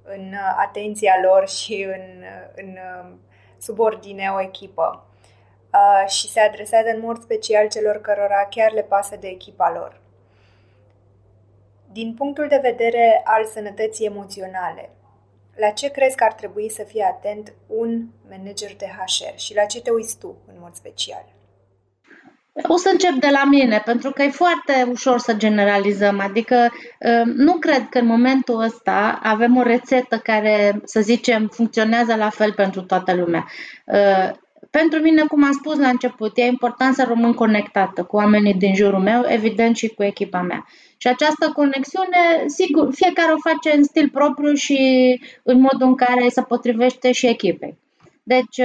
în 0.02 0.34
atenția 0.56 1.14
lor 1.22 1.48
și 1.48 1.82
în, 1.82 2.24
în 2.54 2.78
subordine 3.58 4.28
o 4.34 4.40
echipă 4.40 5.06
și 6.06 6.28
se 6.28 6.40
adresează 6.40 6.88
în 6.88 7.00
mod 7.00 7.22
special 7.22 7.68
celor 7.68 8.00
cărora 8.00 8.46
chiar 8.50 8.72
le 8.72 8.82
pasă 8.82 9.16
de 9.16 9.28
echipa 9.28 9.72
lor. 9.72 10.00
Din 11.92 12.14
punctul 12.14 12.48
de 12.48 12.58
vedere 12.62 13.20
al 13.24 13.44
sănătății 13.44 14.06
emoționale, 14.06 14.90
la 15.54 15.70
ce 15.70 15.90
crezi 15.90 16.16
că 16.16 16.24
ar 16.24 16.32
trebui 16.32 16.68
să 16.68 16.82
fie 16.82 17.04
atent 17.04 17.52
un 17.66 18.06
manager 18.28 18.76
de 18.76 18.86
HR 18.86 19.36
și 19.36 19.54
la 19.54 19.64
ce 19.64 19.82
te 19.82 19.90
uiți 19.90 20.18
tu 20.18 20.36
în 20.46 20.54
mod 20.58 20.74
special? 20.74 21.24
O 22.62 22.76
să 22.76 22.88
încep 22.92 23.12
de 23.12 23.28
la 23.30 23.44
mine, 23.44 23.82
pentru 23.84 24.10
că 24.10 24.22
e 24.22 24.28
foarte 24.28 24.86
ușor 24.90 25.18
să 25.18 25.34
generalizăm. 25.34 26.20
Adică 26.20 26.72
nu 27.24 27.52
cred 27.52 27.86
că 27.90 27.98
în 27.98 28.06
momentul 28.06 28.60
ăsta 28.60 29.18
avem 29.22 29.56
o 29.56 29.62
rețetă 29.62 30.18
care, 30.18 30.80
să 30.84 31.00
zicem, 31.00 31.48
funcționează 31.52 32.14
la 32.14 32.28
fel 32.28 32.52
pentru 32.52 32.82
toată 32.82 33.14
lumea. 33.14 33.46
Pentru 34.70 35.00
mine, 35.00 35.22
cum 35.22 35.44
am 35.44 35.52
spus 35.52 35.78
la 35.78 35.88
început, 35.88 36.32
e 36.34 36.42
important 36.42 36.94
să 36.94 37.04
rămân 37.08 37.32
conectată 37.32 38.02
cu 38.02 38.16
oamenii 38.16 38.54
din 38.54 38.74
jurul 38.74 39.00
meu, 39.00 39.22
evident 39.26 39.76
și 39.76 39.88
cu 39.88 40.02
echipa 40.02 40.40
mea. 40.40 40.66
Și 40.96 41.08
această 41.08 41.50
conexiune, 41.54 42.44
sigur, 42.46 42.94
fiecare 42.94 43.32
o 43.32 43.48
face 43.48 43.76
în 43.76 43.84
stil 43.84 44.08
propriu 44.08 44.54
și 44.54 45.20
în 45.42 45.60
modul 45.60 45.86
în 45.86 45.94
care 45.94 46.28
se 46.28 46.42
potrivește 46.42 47.12
și 47.12 47.26
echipei. 47.26 47.78
Deci, 48.28 48.60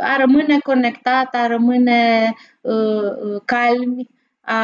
a 0.00 0.16
rămâne 0.18 0.58
conectat, 0.58 1.34
a 1.34 1.46
rămâne 1.46 2.34
uh, 2.60 3.40
calmi, 3.44 4.08
a, 4.40 4.60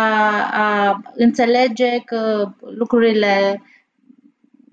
a 0.52 1.00
înțelege 1.14 1.98
că 2.04 2.52
lucrurile 2.60 3.62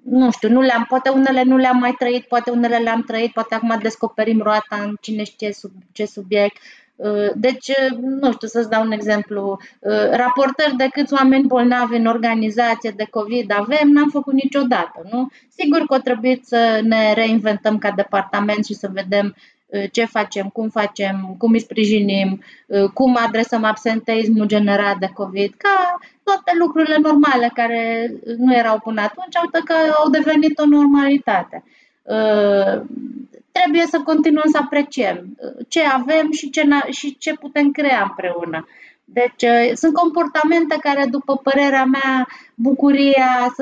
nu 0.04 0.32
știu, 0.32 0.50
nu 0.50 0.62
le-am, 0.62 0.86
poate 0.88 1.10
unele 1.10 1.44
nu 1.44 1.58
le-am 1.58 1.78
mai 1.78 1.92
trăit, 1.92 2.24
poate 2.24 2.50
unele 2.52 2.78
le-am 2.78 3.02
trăit, 3.02 3.34
poate 3.34 3.56
acum 3.56 3.78
descoperim 3.82 4.42
roata 4.42 4.76
în 4.84 4.96
cine 5.02 5.24
știe 5.24 5.54
sub 5.54 5.72
ce 5.92 6.06
subiect. 6.06 6.58
Uh, 6.98 7.32
deci, 7.36 7.68
uh, 7.68 7.98
nu 8.00 8.32
știu, 8.32 8.48
să-ți 8.48 8.70
dau 8.70 8.84
un 8.84 8.92
exemplu. 8.92 9.60
Uh, 9.80 10.10
raportări 10.12 10.75
de 10.75 10.88
câți 10.92 11.13
oameni 11.13 11.48
bolnavi 11.48 11.96
în 11.96 12.06
organizație 12.06 12.94
de 12.96 13.08
COVID 13.10 13.51
avem, 13.56 13.89
n-am 13.89 14.10
făcut 14.10 14.34
niciodată, 14.34 15.08
nu? 15.12 15.27
Sigur 15.58 15.80
că 15.80 15.94
o 15.94 15.98
trebuie 15.98 16.39
să 16.44 16.80
ne 16.84 17.13
reinventăm 17.13 17.77
ca 17.77 17.92
departament 17.92 18.66
și 18.66 18.74
să 18.74 18.89
vedem 18.94 19.36
ce 19.92 20.06
facem, 20.06 20.48
cum 20.48 20.70
facem, 20.70 21.36
cum 21.38 21.51
îi 21.51 21.60
sprijinim, 21.60 22.42
cum 22.94 23.18
adresăm 23.25 23.63
absenteismul 23.63 24.46
generat 24.46 24.98
de 24.98 25.10
COVID, 25.13 25.54
ca 25.58 25.98
toate 26.24 26.51
lucrurile 26.60 26.98
normale 27.01 27.51
care 27.54 28.13
nu 28.38 28.56
erau 28.56 28.80
până 28.80 29.01
atunci, 29.01 29.36
uite 29.44 29.60
că 29.66 29.74
au 30.04 30.10
devenit 30.10 30.60
o 30.60 30.66
normalitate. 30.66 31.63
Trebuie 33.64 33.86
să 33.86 34.02
continuăm 34.06 34.44
să 34.52 34.58
apreciem 34.62 35.38
ce 35.68 35.82
avem 35.84 36.32
și 36.32 36.50
ce, 36.50 36.68
și 36.90 37.18
ce 37.18 37.34
putem 37.34 37.72
crea 37.72 38.02
împreună. 38.02 38.68
Deci 39.10 39.44
uh, 39.44 39.72
sunt 39.74 39.94
comportamente 39.94 40.78
care, 40.82 41.06
după 41.10 41.38
părerea 41.38 41.86
mea, 41.86 42.28
bucuria, 42.56 43.54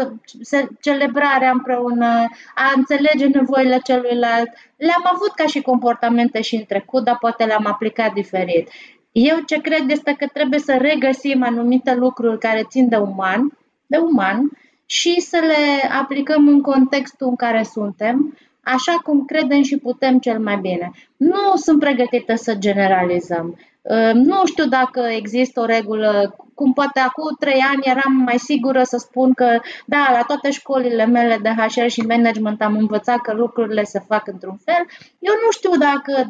să, 0.41 0.67
celebrarea 0.81 1.51
împreună, 1.51 2.07
a 2.55 2.71
înțelege 2.75 3.25
nevoile 3.25 3.79
celuilalt, 3.83 4.49
le-am 4.75 5.03
avut 5.13 5.31
ca 5.35 5.45
și 5.45 5.61
comportamente 5.61 6.41
și 6.41 6.55
în 6.55 6.65
trecut, 6.65 7.03
dar 7.03 7.17
poate 7.17 7.43
le-am 7.43 7.65
aplicat 7.65 8.13
diferit. 8.13 8.69
Eu 9.11 9.37
ce 9.45 9.61
cred 9.61 9.89
este 9.89 10.15
că 10.17 10.27
trebuie 10.33 10.59
să 10.59 10.77
regăsim 10.79 11.43
anumite 11.43 11.95
lucruri 11.95 12.39
care 12.39 12.65
țin 12.69 12.89
de 12.89 12.95
uman, 12.95 13.57
de 13.85 13.97
uman 13.97 14.51
și 14.85 15.19
să 15.21 15.37
le 15.41 15.87
aplicăm 15.99 16.47
în 16.47 16.61
contextul 16.61 17.27
în 17.27 17.35
care 17.35 17.63
suntem, 17.63 18.37
așa 18.65 18.93
cum 19.03 19.25
credem 19.25 19.61
și 19.61 19.77
putem 19.77 20.19
cel 20.19 20.39
mai 20.39 20.57
bine. 20.57 20.91
Nu 21.17 21.55
sunt 21.55 21.79
pregătită 21.79 22.35
să 22.35 22.55
generalizăm. 22.55 23.57
Ehm, 23.81 24.17
nu 24.17 24.45
știu 24.45 24.65
dacă 24.65 24.99
există 24.99 25.59
o 25.59 25.65
regulă, 25.65 26.35
cum 26.53 26.73
poate 26.73 26.99
acum 26.99 27.35
trei 27.39 27.59
ani 27.71 27.81
eram 27.83 28.13
mai 28.25 28.37
sigură 28.37 28.83
să 28.83 28.97
spun 28.97 29.33
că, 29.33 29.59
da, 29.85 30.07
la 30.11 30.21
toate 30.27 30.51
școlile 30.51 31.05
mele 31.05 31.37
de 31.41 31.49
HR 31.49 31.87
și 31.87 32.01
management 32.01 32.61
am 32.61 32.75
învățat 32.75 33.17
că 33.17 33.33
lucrurile 33.33 33.83
se 33.83 33.99
fac 33.99 34.27
într-un 34.27 34.57
fel. 34.65 34.85
Eu 35.19 35.33
nu 35.45 35.51
știu 35.51 35.71
dacă 35.77 36.29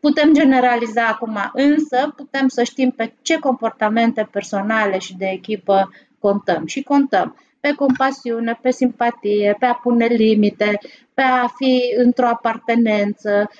putem 0.00 0.32
generaliza 0.32 1.06
acum, 1.06 1.50
însă 1.52 2.12
putem 2.16 2.48
să 2.48 2.62
știm 2.62 2.90
pe 2.90 3.14
ce 3.22 3.38
comportamente 3.38 4.28
personale 4.30 4.98
și 4.98 5.16
de 5.16 5.26
echipă 5.26 5.90
contăm. 6.18 6.66
Și 6.66 6.82
contăm 6.82 7.36
pe 7.60 7.72
compasiune, 7.74 8.58
pe 8.62 8.70
simpatie, 8.70 9.56
pe 9.58 9.66
a 9.66 9.74
pune 9.74 10.06
limite, 10.06 10.78
pe 11.14 11.22
a 11.22 11.46
fi 11.46 11.94
într-o 11.96 12.26
apartenență, 12.26 13.50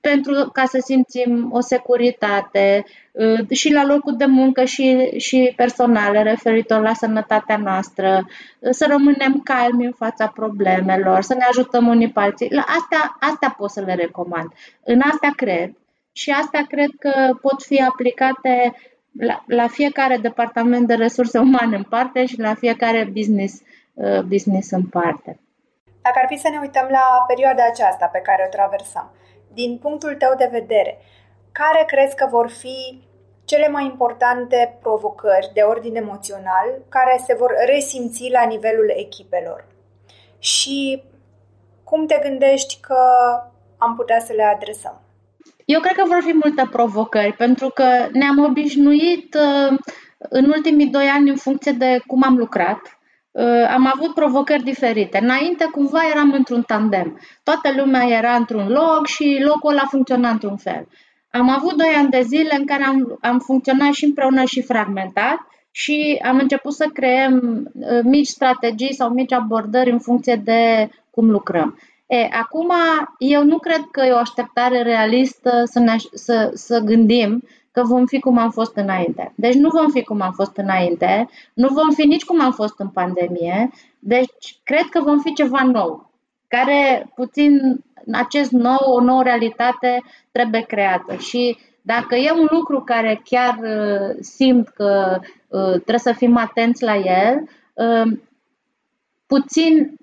pentru 0.00 0.50
ca 0.52 0.64
să 0.64 0.78
simțim 0.84 1.52
o 1.52 1.60
securitate 1.60 2.84
uh, 3.12 3.50
și 3.50 3.72
la 3.72 3.84
locul 3.84 4.16
de 4.16 4.24
muncă 4.24 4.64
și, 4.64 5.10
și 5.16 5.52
personale 5.56 6.22
referitor 6.22 6.80
la 6.80 6.94
sănătatea 6.94 7.56
noastră, 7.56 8.26
uh, 8.58 8.70
să 8.70 8.86
rămânem 8.88 9.40
calmi 9.44 9.84
în 9.84 9.92
fața 9.92 10.26
problemelor, 10.26 11.20
să 11.20 11.34
ne 11.34 11.44
ajutăm 11.48 11.86
unii 11.86 12.10
pe 12.10 12.20
alții. 12.20 12.52
La 12.52 12.64
astea, 12.66 13.16
astea 13.20 13.54
pot 13.58 13.70
să 13.70 13.80
le 13.80 13.94
recomand. 13.94 14.48
În 14.84 15.00
astea 15.10 15.30
cred 15.36 15.72
și 16.12 16.30
astea 16.30 16.64
cred 16.68 16.90
că 16.98 17.38
pot 17.40 17.62
fi 17.62 17.82
aplicate 17.82 18.74
la, 19.18 19.44
la 19.46 19.68
fiecare 19.68 20.16
departament 20.16 20.86
de 20.86 20.94
resurse 20.94 21.38
umane 21.38 21.76
în 21.76 21.82
parte 21.82 22.26
și 22.26 22.40
la 22.40 22.54
fiecare 22.54 23.10
business, 23.12 23.60
uh, 23.94 24.20
business 24.20 24.70
în 24.70 24.86
parte. 24.86 25.40
Dacă 26.02 26.18
ar 26.22 26.26
fi 26.28 26.36
să 26.36 26.48
ne 26.48 26.58
uităm 26.60 26.86
la 26.90 27.24
perioada 27.26 27.64
aceasta 27.70 28.06
pe 28.06 28.18
care 28.18 28.44
o 28.46 28.50
traversăm, 28.56 29.10
din 29.52 29.78
punctul 29.78 30.14
tău 30.14 30.34
de 30.38 30.48
vedere, 30.50 30.98
care 31.52 31.84
crezi 31.86 32.16
că 32.16 32.26
vor 32.30 32.50
fi 32.50 33.02
cele 33.44 33.68
mai 33.68 33.84
importante 33.84 34.78
provocări 34.80 35.50
de 35.54 35.60
ordin 35.60 35.96
emoțional 35.96 36.66
care 36.88 37.20
se 37.26 37.34
vor 37.34 37.54
resimți 37.66 38.30
la 38.30 38.44
nivelul 38.44 38.92
echipelor? 38.96 39.66
Și 40.38 41.02
cum 41.84 42.06
te 42.06 42.18
gândești 42.22 42.80
că 42.80 42.98
am 43.78 43.94
putea 43.96 44.20
să 44.20 44.32
le 44.32 44.42
adresăm? 44.42 45.03
Eu 45.64 45.80
cred 45.80 45.96
că 45.96 46.02
vor 46.06 46.22
fi 46.22 46.32
multe 46.32 46.68
provocări, 46.70 47.32
pentru 47.32 47.68
că 47.68 48.08
ne-am 48.12 48.38
obișnuit 48.38 49.34
uh, 49.34 49.78
în 50.18 50.44
ultimii 50.44 50.86
doi 50.86 51.06
ani 51.06 51.30
în 51.30 51.36
funcție 51.36 51.72
de 51.72 52.00
cum 52.06 52.22
am 52.22 52.36
lucrat. 52.36 52.98
Uh, 53.30 53.66
am 53.70 53.90
avut 53.94 54.14
provocări 54.14 54.62
diferite. 54.62 55.18
Înainte, 55.22 55.64
cumva, 55.64 56.00
eram 56.12 56.32
într-un 56.32 56.62
tandem. 56.62 57.20
Toată 57.42 57.72
lumea 57.76 58.06
era 58.08 58.34
într-un 58.34 58.68
loc 58.68 59.06
și 59.06 59.42
locul 59.44 59.70
ăla 59.70 59.84
funcționa 59.90 60.30
într-un 60.30 60.56
fel. 60.56 60.88
Am 61.30 61.48
avut 61.48 61.76
doi 61.76 61.92
ani 61.96 62.10
de 62.10 62.20
zile 62.22 62.56
în 62.58 62.66
care 62.66 62.84
am, 62.84 63.18
am 63.20 63.38
funcționat 63.38 63.92
și 63.92 64.04
împreună 64.04 64.44
și 64.44 64.62
fragmentat 64.62 65.38
și 65.70 66.20
am 66.24 66.38
început 66.38 66.72
să 66.72 66.88
creăm 66.92 67.64
uh, 67.72 68.00
mici 68.02 68.26
strategii 68.26 68.94
sau 68.94 69.10
mici 69.10 69.32
abordări 69.32 69.90
în 69.90 69.98
funcție 69.98 70.36
de 70.44 70.88
cum 71.10 71.30
lucrăm. 71.30 71.78
E, 72.14 72.28
acum, 72.30 72.70
eu 73.18 73.44
nu 73.44 73.58
cred 73.58 73.80
că 73.90 74.04
e 74.04 74.12
o 74.12 74.16
așteptare 74.16 74.82
realistă 74.82 75.62
să, 75.64 75.78
ne, 75.78 75.96
să, 76.12 76.50
să 76.54 76.78
gândim 76.78 77.42
că 77.70 77.82
vom 77.82 78.06
fi 78.06 78.20
cum 78.20 78.38
am 78.38 78.50
fost 78.50 78.76
înainte. 78.76 79.32
Deci 79.36 79.54
nu 79.54 79.68
vom 79.68 79.90
fi 79.90 80.02
cum 80.02 80.20
am 80.20 80.32
fost 80.32 80.56
înainte, 80.56 81.28
nu 81.54 81.68
vom 81.68 81.90
fi 81.90 82.06
nici 82.06 82.24
cum 82.24 82.40
am 82.40 82.52
fost 82.52 82.78
în 82.78 82.88
pandemie, 82.88 83.70
deci 83.98 84.58
cred 84.62 84.84
că 84.90 85.00
vom 85.00 85.20
fi 85.20 85.32
ceva 85.32 85.62
nou, 85.62 86.10
care 86.48 87.10
puțin 87.14 87.80
acest 88.12 88.50
nou, 88.50 88.92
o 88.96 89.00
nouă 89.00 89.22
realitate 89.22 90.02
trebuie 90.32 90.60
creată 90.60 91.14
și 91.14 91.56
dacă 91.82 92.14
e 92.14 92.30
un 92.32 92.46
lucru 92.50 92.80
care 92.80 93.20
chiar 93.24 93.58
uh, 93.62 94.16
simt 94.20 94.68
că 94.68 95.18
uh, 95.48 95.70
trebuie 95.70 95.98
să 95.98 96.12
fim 96.12 96.36
atenți 96.36 96.82
la 96.82 96.96
el, 96.96 97.48
uh, 97.74 98.18
puțin 99.26 99.94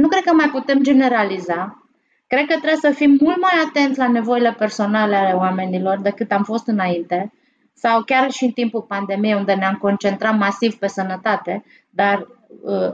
nu 0.00 0.08
cred 0.08 0.22
că 0.22 0.34
mai 0.34 0.48
putem 0.50 0.82
generaliza. 0.82 1.84
Cred 2.26 2.46
că 2.46 2.52
trebuie 2.52 2.76
să 2.76 2.90
fim 2.90 3.18
mult 3.20 3.40
mai 3.40 3.62
atenți 3.66 3.98
la 3.98 4.08
nevoile 4.08 4.52
personale 4.58 5.16
ale 5.16 5.32
oamenilor 5.32 6.00
decât 6.00 6.32
am 6.32 6.42
fost 6.42 6.66
înainte 6.66 7.32
sau 7.74 8.02
chiar 8.02 8.30
și 8.30 8.44
în 8.44 8.50
timpul 8.50 8.82
pandemiei 8.82 9.34
unde 9.34 9.54
ne-am 9.54 9.74
concentrat 9.74 10.38
masiv 10.38 10.74
pe 10.74 10.86
sănătate, 10.86 11.64
dar 11.90 12.26
uh, 12.62 12.90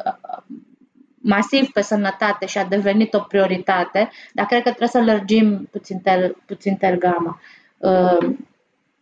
masiv 1.16 1.70
pe 1.72 1.80
sănătate 1.80 2.46
și 2.46 2.58
a 2.58 2.64
devenit 2.64 3.14
o 3.14 3.18
prioritate, 3.18 4.10
dar 4.32 4.46
cred 4.46 4.62
că 4.62 4.68
trebuie 4.68 4.88
să 4.88 5.12
lărgim 5.12 5.68
puțin, 5.70 5.98
tel, 5.98 6.36
puțin 6.46 6.76
tel 6.76 6.98
gama. 6.98 7.40
Uh, 7.76 8.34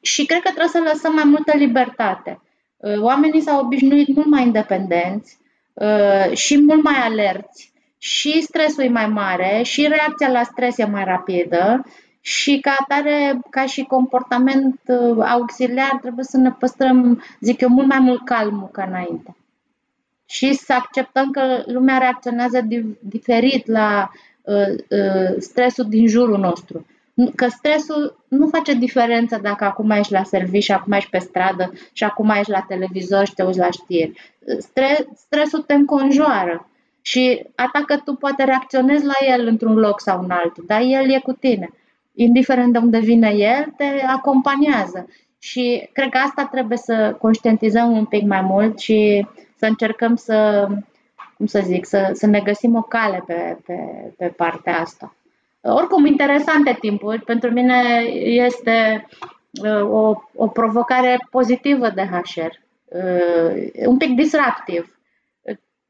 și 0.01 0.27
cred 0.27 0.41
că 0.41 0.49
trebuie 0.49 0.83
să 0.83 0.91
lăsăm 0.93 1.15
mai 1.15 1.25
multă 1.25 1.57
libertate. 1.57 2.41
Uh, 2.77 3.01
oamenii 3.01 3.41
s-au 3.41 3.65
obișnuit 3.65 4.15
mult 4.15 4.27
mai 4.27 4.43
independenți 4.43 5.39
uh, 5.73 6.33
și 6.33 6.63
mult 6.63 6.83
mai 6.83 6.97
alerți 6.97 7.74
și 8.05 8.43
stresul 8.43 8.85
e 8.85 8.89
mai 8.89 9.07
mare 9.07 9.63
și 9.63 9.87
reacția 9.89 10.29
la 10.29 10.43
stres 10.43 10.79
e 10.79 10.85
mai 10.85 11.05
rapidă 11.05 11.85
și 12.21 12.59
ca 12.61 12.77
atare, 12.81 13.41
ca 13.51 13.67
și 13.67 13.83
comportament 13.83 14.81
uh, 14.87 15.25
auxiliar, 15.29 15.99
trebuie 16.01 16.25
să 16.25 16.37
ne 16.37 16.51
păstrăm, 16.51 17.23
zic 17.41 17.61
eu, 17.61 17.69
mult 17.69 17.87
mai 17.87 17.99
mult 17.99 18.25
calmul 18.25 18.69
ca 18.73 18.85
înainte. 18.85 19.37
Și 20.27 20.53
să 20.53 20.73
acceptăm 20.73 21.31
că 21.31 21.63
lumea 21.67 21.99
reacționează 21.99 22.67
diferit 23.01 23.67
la 23.67 24.11
uh, 24.43 24.55
uh, 24.89 25.35
stresul 25.39 25.85
din 25.89 26.07
jurul 26.07 26.39
nostru. 26.39 26.87
Că 27.35 27.47
stresul 27.49 28.25
nu 28.29 28.47
face 28.47 28.75
diferență 28.75 29.39
dacă 29.43 29.65
acum 29.65 29.91
ești 29.91 30.13
la 30.13 30.23
serviciu 30.23 30.65
și 30.65 30.73
acum 30.73 30.93
ești 30.93 31.11
pe 31.11 31.19
stradă 31.19 31.73
și 31.93 32.05
acum 32.05 32.29
ești 32.29 32.51
la 32.51 32.65
televizor 32.69 33.27
și 33.27 33.35
te 33.35 33.43
uiți 33.43 33.59
la 33.59 33.71
știri. 33.71 34.35
Stre- 34.59 35.07
stresul 35.15 35.63
te 35.63 35.75
înconjoară 35.75 36.69
și 37.07 37.47
atacă 37.55 37.97
tu 38.05 38.15
poate 38.15 38.45
reacționezi 38.45 39.05
la 39.05 39.35
el 39.35 39.47
într-un 39.47 39.75
loc 39.75 40.01
sau 40.01 40.23
în 40.23 40.31
altul, 40.31 40.65
dar 40.67 40.81
el 40.81 41.11
e 41.11 41.21
cu 41.23 41.33
tine. 41.33 41.71
Indiferent 42.15 42.73
de 42.73 42.79
unde 42.79 42.99
vine 42.99 43.31
el, 43.31 43.73
te 43.77 43.85
acompaniază. 44.07 45.09
Și 45.39 45.89
cred 45.93 46.09
că 46.09 46.19
asta 46.19 46.49
trebuie 46.51 46.79
să 46.79 47.17
conștientizăm 47.19 47.97
un 47.97 48.05
pic 48.05 48.23
mai 48.23 48.41
mult 48.41 48.79
și 48.79 49.27
să 49.57 49.67
încercăm 49.67 50.17
să, 50.17 50.67
cum 51.37 51.47
să 51.47 51.61
zic, 51.65 51.87
să, 51.87 52.11
să 52.13 52.27
ne 52.27 52.41
găsim 52.41 52.77
o 52.77 52.83
cale 52.83 53.23
pe, 53.27 53.59
pe, 53.67 53.79
pe 54.17 54.27
partea 54.27 54.81
asta. 54.81 55.15
Oricum, 55.61 56.07
interesante 56.07 56.77
timpuri. 56.81 57.21
Pentru 57.21 57.51
mine 57.51 57.83
este 58.25 59.07
uh, 59.63 59.91
o, 59.91 60.15
o 60.35 60.49
provocare 60.49 61.27
pozitivă 61.31 61.91
de 61.91 62.03
HR, 62.03 62.51
uh, 62.85 63.87
un 63.87 63.97
pic 63.97 64.15
disruptiv. 64.15 64.99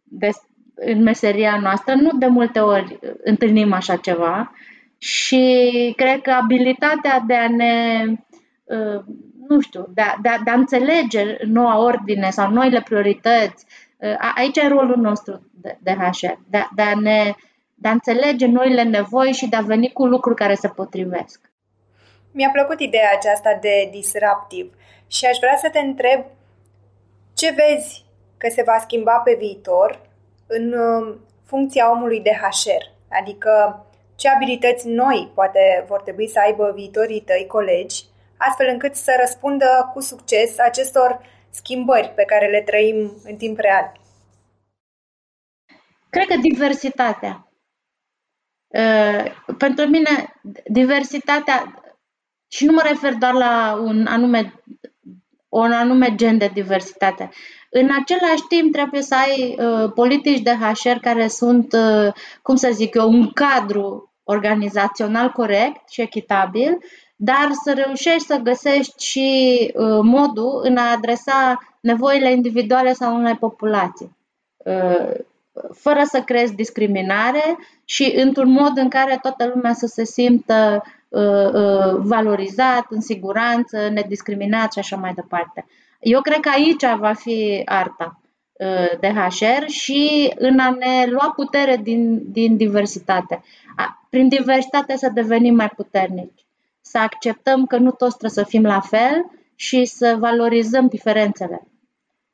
Des, 0.02 0.36
în 0.74 1.02
meseria 1.02 1.58
noastră 1.62 1.94
nu 1.94 2.18
de 2.18 2.26
multe 2.26 2.58
ori 2.60 2.98
întâlnim 3.22 3.72
așa 3.72 3.96
ceva 3.96 4.52
și 4.98 5.94
cred 5.96 6.20
că 6.20 6.30
abilitatea 6.30 7.24
de 7.26 7.34
a 7.34 7.48
ne, 7.48 8.04
uh, 8.64 9.02
nu 9.48 9.60
știu, 9.60 9.86
de 9.94 10.00
a, 10.00 10.16
de 10.22 10.28
a, 10.28 10.38
de 10.38 10.50
a 10.50 10.54
înțelege 10.54 11.36
noua 11.46 11.78
ordine 11.78 12.30
sau 12.30 12.50
noile 12.50 12.80
priorități, 12.80 13.66
uh, 13.96 14.32
aici 14.36 14.56
e 14.56 14.68
rolul 14.68 14.96
nostru 14.96 15.50
de, 15.52 15.78
de 15.82 15.90
HR, 15.90 16.32
de, 16.48 16.66
de, 16.74 16.82
a 16.82 16.94
ne, 17.00 17.34
de 17.74 17.88
a 17.88 17.92
înțelege 17.92 18.46
noile 18.46 18.82
nevoi 18.82 19.32
și 19.32 19.48
de 19.48 19.56
a 19.56 19.60
veni 19.60 19.92
cu 19.92 20.06
lucruri 20.06 20.36
care 20.36 20.54
se 20.54 20.68
potrivesc. 20.68 21.40
Mi-a 22.32 22.50
plăcut 22.52 22.80
ideea 22.80 23.10
aceasta 23.16 23.58
de 23.60 23.88
disruptiv 23.90 24.74
și 25.06 25.24
aș 25.24 25.36
vrea 25.40 25.56
să 25.56 25.68
te 25.72 25.78
întreb 25.78 26.24
ce 27.34 27.54
vezi 27.56 28.04
că 28.36 28.48
se 28.50 28.62
va 28.62 28.78
schimba 28.80 29.12
pe 29.12 29.36
viitor 29.38 30.03
în 30.46 30.72
um, 30.72 31.20
funcția 31.44 31.90
omului 31.90 32.20
de 32.20 32.30
HR, 32.30 33.14
adică 33.20 33.84
ce 34.16 34.28
abilități 34.28 34.88
noi 34.88 35.30
poate 35.34 35.84
vor 35.86 36.02
trebui 36.02 36.28
să 36.28 36.38
aibă 36.38 36.72
viitorii 36.74 37.20
tăi 37.20 37.46
colegi, 37.46 38.04
astfel 38.36 38.68
încât 38.68 38.94
să 38.94 39.16
răspundă 39.20 39.90
cu 39.92 40.00
succes 40.00 40.58
acestor 40.58 41.20
schimbări 41.50 42.08
pe 42.08 42.24
care 42.24 42.50
le 42.50 42.62
trăim 42.62 43.12
în 43.24 43.36
timp 43.36 43.58
real. 43.58 43.92
Cred 46.10 46.26
că 46.26 46.36
diversitatea. 46.36 47.48
Uh, 48.66 49.24
pentru 49.58 49.86
mine, 49.86 50.34
diversitatea, 50.66 51.84
și 52.48 52.64
nu 52.64 52.72
mă 52.72 52.82
refer 52.82 53.14
doar 53.14 53.32
la 53.32 53.74
un 53.80 54.06
anume, 54.06 54.62
un 55.62 55.72
anume 55.72 56.14
gen 56.14 56.38
de 56.38 56.50
diversitate, 56.54 57.30
în 57.76 57.88
același 58.00 58.42
timp, 58.48 58.72
trebuie 58.72 59.02
să 59.02 59.14
ai 59.14 59.56
uh, 59.58 59.92
politici 59.94 60.40
de 60.40 60.50
HR 60.50 60.98
care 61.00 61.28
sunt, 61.28 61.72
uh, 61.72 62.12
cum 62.42 62.56
să 62.56 62.70
zic 62.72 62.94
eu, 62.94 63.08
un 63.08 63.30
cadru 63.32 64.12
organizațional 64.24 65.30
corect 65.30 65.88
și 65.88 66.00
echitabil, 66.00 66.78
dar 67.16 67.48
să 67.64 67.72
reușești 67.72 68.26
să 68.26 68.36
găsești 68.36 69.04
și 69.04 69.58
uh, 69.74 69.98
modul 70.02 70.60
în 70.62 70.76
a 70.76 70.90
adresa 70.90 71.58
nevoile 71.80 72.30
individuale 72.30 72.92
sau 72.92 73.16
unei 73.16 73.36
populații. 73.36 74.16
Uh, 74.56 75.10
fără 75.72 76.02
să 76.04 76.20
creezi 76.20 76.54
discriminare 76.54 77.56
și 77.84 78.12
într-un 78.16 78.50
mod 78.50 78.76
în 78.76 78.88
care 78.88 79.18
toată 79.22 79.50
lumea 79.54 79.72
să 79.72 79.86
se 79.86 80.04
simtă 80.04 80.82
uh, 80.84 80.92
uh, 81.03 81.03
valorizat, 81.96 82.86
în 82.88 83.00
siguranță, 83.00 83.88
nediscriminat 83.88 84.72
și 84.72 84.78
așa 84.78 84.96
mai 84.96 85.14
departe. 85.14 85.66
Eu 86.04 86.20
cred 86.20 86.40
că 86.40 86.48
aici 86.54 86.84
va 86.98 87.12
fi 87.12 87.62
arta 87.64 88.20
uh, 88.52 88.98
de 89.00 89.08
HR 89.08 89.66
și 89.66 90.32
în 90.36 90.58
a 90.58 90.70
ne 90.70 91.06
lua 91.06 91.32
putere 91.36 91.76
din, 91.76 92.32
din 92.32 92.56
diversitate. 92.56 93.42
Prin 94.10 94.28
diversitate 94.28 94.96
să 94.96 95.10
devenim 95.14 95.54
mai 95.54 95.68
puternici, 95.68 96.46
să 96.80 96.98
acceptăm 96.98 97.66
că 97.66 97.76
nu 97.76 97.90
toți 97.90 98.16
trebuie 98.18 98.44
să 98.44 98.50
fim 98.50 98.62
la 98.62 98.80
fel 98.80 99.30
și 99.54 99.84
să 99.84 100.16
valorizăm 100.18 100.86
diferențele. 100.86 101.66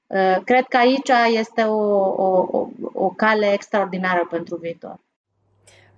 Uh, 0.07 0.37
cred 0.45 0.65
că 0.65 0.77
aici 0.77 1.11
este 1.39 1.63
o, 1.63 1.79
o, 1.99 2.47
o, 2.51 2.69
o 2.93 3.09
cale 3.09 3.53
extraordinară 3.53 4.27
pentru 4.31 4.57
viitor. 4.57 4.99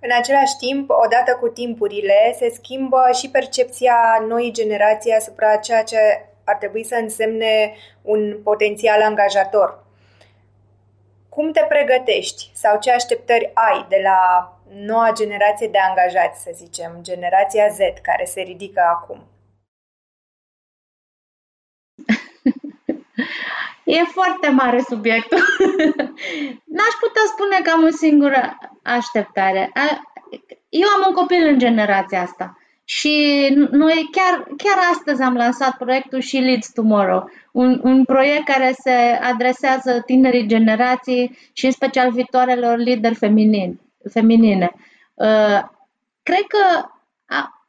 În 0.05 0.09
același 0.17 0.57
timp, 0.57 0.89
odată 0.89 1.37
cu 1.39 1.47
timpurile, 1.47 2.35
se 2.37 2.49
schimbă 2.49 3.09
și 3.13 3.29
percepția 3.29 3.95
noii 4.27 4.51
generații 4.51 5.11
asupra 5.11 5.55
ceea 5.55 5.83
ce 5.83 5.97
ar 6.43 6.55
trebui 6.55 6.83
să 6.83 6.95
însemne 6.95 7.73
un 8.01 8.39
potențial 8.43 9.01
angajator. 9.01 9.83
Cum 11.29 11.51
te 11.51 11.65
pregătești 11.67 12.51
sau 12.53 12.79
ce 12.79 12.91
așteptări 12.91 13.51
ai 13.53 13.85
de 13.89 13.99
la 14.03 14.51
noua 14.73 15.11
generație 15.13 15.67
de 15.67 15.77
angajați, 15.77 16.41
să 16.41 16.51
zicem, 16.53 16.97
generația 17.01 17.67
Z, 17.67 17.77
care 18.01 18.25
se 18.25 18.41
ridică 18.41 18.81
acum? 18.89 19.32
E 23.83 24.03
foarte 24.03 24.49
mare 24.49 24.83
subiectul. 24.87 25.37
N-aș 26.75 26.93
putea 26.99 27.25
spune 27.27 27.59
că 27.63 27.71
am 27.71 27.83
un 27.83 27.91
singur 27.91 28.57
așteptare. 28.83 29.71
Eu 30.69 30.87
am 30.87 31.05
un 31.07 31.13
copil 31.13 31.47
în 31.47 31.57
generația 31.57 32.21
asta 32.21 32.57
și 32.83 33.47
noi 33.71 34.09
chiar, 34.11 34.47
chiar 34.57 34.77
astăzi 34.91 35.21
am 35.21 35.33
lansat 35.33 35.77
proiectul 35.77 36.19
și 36.19 36.37
Leads 36.37 36.71
Tomorrow, 36.71 37.29
un, 37.51 37.79
un 37.83 38.03
proiect 38.05 38.45
care 38.45 38.75
se 38.79 39.19
adresează 39.21 40.01
tinerii 40.05 40.47
generații 40.47 41.37
și 41.53 41.65
în 41.65 41.71
special 41.71 42.11
viitoarelor 42.11 42.77
lideri 42.77 43.15
feminini, 43.15 43.79
feminine. 44.11 44.71
Uh, 45.13 45.61
cred 46.23 46.43
că 46.47 46.87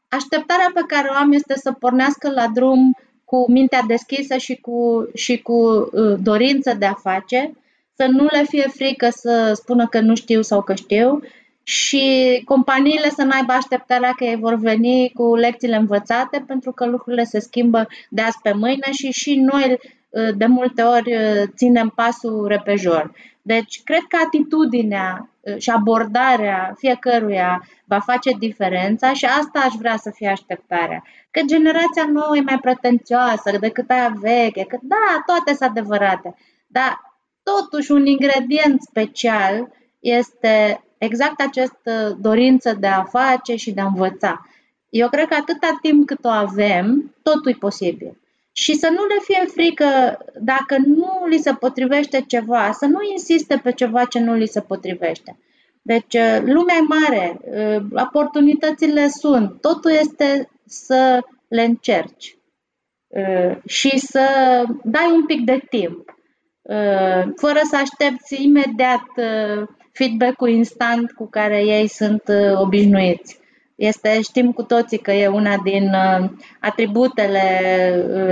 așteptarea 0.09 0.71
pe 0.75 0.83
care 0.87 1.09
o 1.11 1.15
am 1.15 1.33
este 1.33 1.55
să 1.55 1.73
pornească 1.73 2.31
la 2.31 2.47
drum 2.49 2.97
cu 3.25 3.51
mintea 3.51 3.83
deschisă 3.87 4.37
și 4.37 4.57
cu, 4.57 5.09
și 5.15 5.43
cu 5.43 5.53
uh, 5.93 6.15
dorință 6.23 6.75
de 6.79 6.87
a 6.87 6.95
face, 6.95 7.53
să 7.97 8.07
nu 8.11 8.25
le 8.25 8.45
fie 8.49 8.67
frică 8.75 9.09
să 9.11 9.53
spună 9.55 9.87
că 9.89 10.01
nu 10.01 10.15
știu 10.15 10.43
sau 10.43 10.63
că 10.63 10.75
știu 10.75 11.21
și 11.63 12.43
companiile 12.45 13.09
să 13.09 13.23
n-aibă 13.23 13.53
așteptarea 13.53 14.13
că 14.17 14.25
ei 14.25 14.37
vor 14.37 14.55
veni 14.55 15.11
cu 15.15 15.35
lecțiile 15.35 15.77
învățate 15.77 16.45
pentru 16.47 16.73
că 16.73 16.87
lucrurile 16.87 17.25
se 17.25 17.39
schimbă 17.39 17.89
de 18.09 18.21
azi 18.21 18.39
pe 18.43 18.53
mâine 18.53 18.93
și 18.93 19.11
și 19.11 19.35
noi 19.35 19.79
uh, 20.09 20.29
de 20.37 20.47
multe 20.47 20.83
ori 20.83 21.17
uh, 21.17 21.43
ținem 21.57 21.93
pasul 21.95 22.47
repejor. 22.47 23.13
Deci, 23.43 23.81
cred 23.85 24.03
că 24.09 24.17
atitudinea 24.25 25.17
uh, 25.21 25.34
și 25.59 25.71
abordarea 25.71 26.75
fiecăruia 26.79 27.69
va 27.85 27.99
face 27.99 28.31
diferența 28.39 29.13
și 29.13 29.25
asta 29.25 29.61
aș 29.61 29.75
vrea 29.79 29.97
să 29.97 30.11
fie 30.11 30.29
așteptarea. 30.29 31.03
Că 31.31 31.41
generația 31.47 32.05
nouă 32.13 32.37
e 32.37 32.41
mai 32.41 32.59
pretențioasă 32.59 33.59
decât 33.61 33.91
aia 33.91 34.15
veche, 34.21 34.65
că 34.65 34.79
da, 34.83 35.23
toate 35.27 35.55
sunt 35.55 35.71
adevărate, 35.71 36.35
dar 36.67 37.01
totuși 37.43 37.93
un 37.93 38.07
ingredient 38.07 38.83
special 38.83 39.73
este 40.01 40.85
exact 40.99 41.41
această 41.41 42.17
dorință 42.21 42.75
de 42.75 42.87
a 42.87 43.03
face 43.03 43.57
și 43.57 43.73
de 43.73 43.81
a 43.81 43.87
învăța. 43.87 44.47
Eu 44.89 45.09
cred 45.09 45.29
că 45.29 45.35
atâta 45.35 45.79
timp 45.83 46.07
cât 46.07 46.25
o 46.25 46.29
avem, 46.29 47.15
totul 47.23 47.51
e 47.51 47.57
posibil. 47.59 48.17
Și 48.57 48.75
să 48.75 48.89
nu 48.89 49.07
le 49.07 49.17
fie 49.23 49.45
frică 49.47 50.19
dacă 50.41 50.77
nu 50.87 51.27
li 51.29 51.39
se 51.39 51.53
potrivește 51.53 52.25
ceva, 52.27 52.73
să 52.73 52.87
nu 52.87 52.99
insiste 53.13 53.61
pe 53.63 53.73
ceva 53.73 54.05
ce 54.05 54.19
nu 54.19 54.35
li 54.35 54.47
se 54.47 54.61
potrivește. 54.61 55.39
Deci, 55.87 56.15
uh, 56.15 56.39
lumea 56.45 56.77
e 56.77 57.01
mare, 57.01 57.41
uh, 57.41 58.03
oportunitățile 58.07 59.09
sunt, 59.09 59.61
totul 59.61 59.91
este 59.91 60.49
să 60.67 61.21
le 61.49 61.63
încerci 61.63 62.37
uh, 63.07 63.57
și 63.67 63.99
să 63.99 64.27
dai 64.85 65.11
un 65.13 65.27
pic 65.27 65.45
de 65.45 65.63
timp, 65.71 66.13
fără 67.37 67.61
să 67.71 67.77
aștepți 67.77 68.43
imediat 68.43 69.05
feedback-ul 69.93 70.49
instant 70.49 71.13
cu 71.13 71.27
care 71.27 71.65
ei 71.65 71.89
sunt 71.89 72.23
obișnuiți. 72.55 73.39
Este, 73.75 74.21
știm 74.21 74.53
cu 74.53 74.63
toții 74.63 74.99
că 74.99 75.13
e 75.13 75.27
una 75.27 75.57
din 75.57 75.91
atributele 76.61 77.43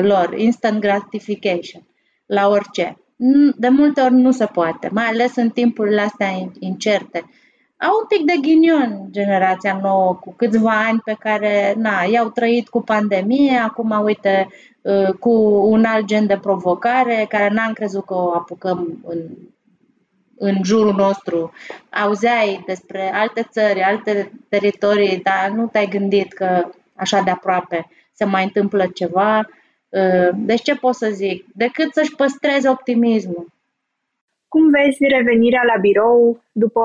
lor, 0.03 0.35
instant 0.37 0.81
gratification, 0.81 1.83
la 2.27 2.49
orice. 2.49 2.97
De 3.57 3.69
multe 3.69 4.01
ori 4.01 4.15
nu 4.15 4.31
se 4.31 4.47
poate, 4.47 4.89
mai 4.93 5.05
ales 5.05 5.37
în 5.37 5.51
timpurile 5.51 6.01
astea 6.01 6.29
incerte 6.59 7.25
au 7.87 7.99
un 8.01 8.07
pic 8.09 8.27
de 8.27 8.49
ghinion 8.49 9.09
generația 9.11 9.79
nouă 9.83 10.15
cu 10.15 10.33
câțiva 10.37 10.87
ani 10.87 11.01
pe 11.05 11.17
care 11.19 11.75
na, 11.77 12.03
i-au 12.03 12.29
trăit 12.29 12.69
cu 12.69 12.83
pandemie, 12.83 13.57
acum 13.57 14.03
uite 14.05 14.49
uh, 14.83 15.13
cu 15.21 15.31
un 15.69 15.85
alt 15.85 16.07
gen 16.07 16.27
de 16.27 16.39
provocare 16.39 17.27
care 17.29 17.49
n-am 17.55 17.73
crezut 17.73 18.05
că 18.05 18.15
o 18.15 18.35
apucăm 18.35 18.99
în, 19.07 19.19
în 20.43 20.55
jurul 20.65 20.95
nostru. 20.95 21.53
Auzeai 21.91 22.63
despre 22.67 23.11
alte 23.15 23.47
țări, 23.51 23.81
alte 23.81 24.33
teritorii, 24.49 25.21
dar 25.23 25.51
nu 25.51 25.67
te-ai 25.67 25.87
gândit 25.87 26.33
că 26.33 26.71
așa 26.95 27.21
de 27.21 27.31
aproape 27.31 27.89
se 28.13 28.25
mai 28.25 28.45
întâmplă 28.45 28.87
ceva. 28.87 29.49
Uh, 29.89 30.29
deci 30.35 30.63
ce 30.63 30.75
pot 30.75 30.95
să 30.95 31.09
zic? 31.13 31.47
Decât 31.55 31.93
să-și 31.93 32.15
păstreze 32.15 32.69
optimismul 32.69 33.53
cum 34.53 34.71
vezi 34.71 35.15
revenirea 35.17 35.63
la 35.73 35.81
birou 35.81 36.43
după 36.53 36.85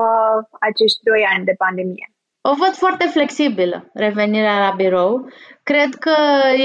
acești 0.60 1.02
doi 1.02 1.22
ani 1.34 1.44
de 1.44 1.54
pandemie? 1.64 2.10
O 2.40 2.54
văd 2.54 2.72
foarte 2.84 3.06
flexibilă, 3.06 3.90
revenirea 3.94 4.58
la 4.58 4.72
birou. 4.76 5.28
Cred 5.62 5.94
că 5.94 6.16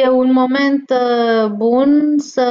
e 0.03 0.09
un 0.09 0.31
moment 0.31 0.85
uh, 0.89 1.49
bun 1.49 2.17
să 2.17 2.47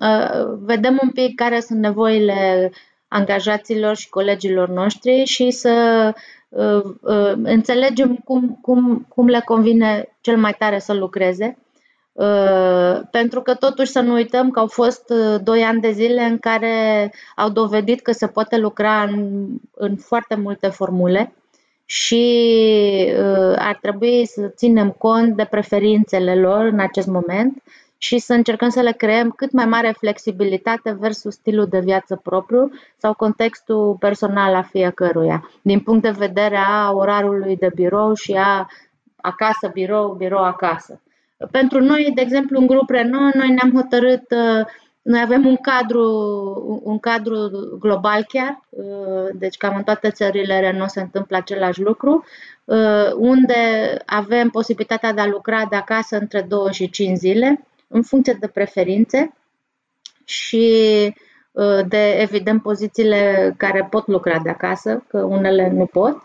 uh, 0.00 0.58
vedem 0.60 0.98
un 1.02 1.10
pic 1.10 1.34
care 1.34 1.60
sunt 1.60 1.80
nevoile 1.80 2.70
angajaților 3.14 3.96
și 3.96 4.08
colegilor 4.08 4.68
noștri 4.68 5.24
și 5.24 5.50
să 5.50 6.12
uh, 6.48 6.82
înțelegem 7.42 8.16
cum, 8.16 8.58
cum, 8.62 9.06
cum 9.08 9.26
le 9.26 9.42
convine 9.44 10.08
cel 10.20 10.36
mai 10.36 10.54
tare 10.58 10.78
să 10.78 10.92
lucreze. 10.92 11.58
Uh, 12.12 13.00
pentru 13.10 13.40
că 13.42 13.54
totuși 13.54 13.90
să 13.90 14.00
nu 14.00 14.12
uităm 14.12 14.50
că 14.50 14.58
au 14.58 14.66
fost 14.66 15.10
uh, 15.10 15.40
doi 15.44 15.62
ani 15.62 15.80
de 15.80 15.90
zile 15.90 16.22
în 16.22 16.38
care 16.38 17.12
au 17.36 17.48
dovedit 17.48 18.00
că 18.00 18.12
se 18.12 18.26
poate 18.26 18.56
lucra 18.56 19.02
în, 19.02 19.46
în 19.74 19.96
foarte 19.96 20.34
multe 20.34 20.68
formule 20.68 21.32
și 21.84 22.24
uh, 23.18 23.54
ar 23.58 23.78
trebui 23.80 24.26
să 24.26 24.52
ținem 24.56 24.90
cont 24.90 25.36
de 25.36 25.44
preferințele 25.44 26.34
lor 26.34 26.64
în 26.64 26.78
acest 26.78 27.06
moment 27.06 27.62
și 28.04 28.18
să 28.18 28.32
încercăm 28.32 28.68
să 28.68 28.80
le 28.80 28.92
creăm 28.92 29.30
cât 29.30 29.52
mai 29.52 29.66
mare 29.66 29.94
flexibilitate 29.98 30.96
versus 31.00 31.34
stilul 31.34 31.66
de 31.66 31.78
viață 31.78 32.20
propriu 32.22 32.70
sau 32.96 33.14
contextul 33.14 33.96
personal 33.98 34.54
a 34.54 34.62
fiecăruia, 34.62 35.50
din 35.62 35.80
punct 35.80 36.02
de 36.02 36.10
vedere 36.10 36.56
a 36.56 36.92
orarului 36.92 37.56
de 37.56 37.70
birou 37.74 38.14
și 38.14 38.32
a 38.32 38.66
acasă, 39.16 39.70
birou, 39.72 40.12
birou, 40.12 40.42
acasă. 40.42 41.00
Pentru 41.50 41.80
noi, 41.80 42.12
de 42.14 42.20
exemplu, 42.20 42.60
în 42.60 42.66
grup 42.66 42.90
Renault, 42.90 43.34
noi 43.34 43.48
ne-am 43.48 43.72
hotărât, 43.74 44.30
uh, 44.30 44.66
noi 45.02 45.20
avem 45.20 45.46
un 45.46 45.56
cadru, 45.56 46.02
un 46.82 46.98
cadru 46.98 47.36
global 47.80 48.24
chiar, 48.28 48.62
uh, 48.68 49.28
deci 49.32 49.56
cam 49.56 49.76
în 49.76 49.82
toate 49.82 50.10
țările 50.10 50.60
Renault 50.60 50.90
se 50.90 51.00
întâmplă 51.00 51.36
același 51.36 51.82
lucru, 51.82 52.24
uh, 52.64 53.12
unde 53.16 53.54
avem 54.06 54.48
posibilitatea 54.48 55.12
de 55.12 55.20
a 55.20 55.26
lucra 55.26 55.66
de 55.70 55.76
acasă 55.76 56.16
între 56.16 56.40
2 56.48 56.72
și 56.72 56.90
5 56.90 57.16
zile, 57.16 57.64
în 57.88 58.02
funcție 58.02 58.36
de 58.40 58.46
preferințe 58.46 59.32
și 60.24 61.14
de, 61.86 62.10
evident, 62.10 62.62
pozițiile 62.62 63.54
care 63.56 63.86
pot 63.90 64.06
lucra 64.06 64.38
de 64.38 64.50
acasă, 64.50 65.04
că 65.08 65.22
unele 65.22 65.70
nu 65.70 65.86
pot 65.86 66.16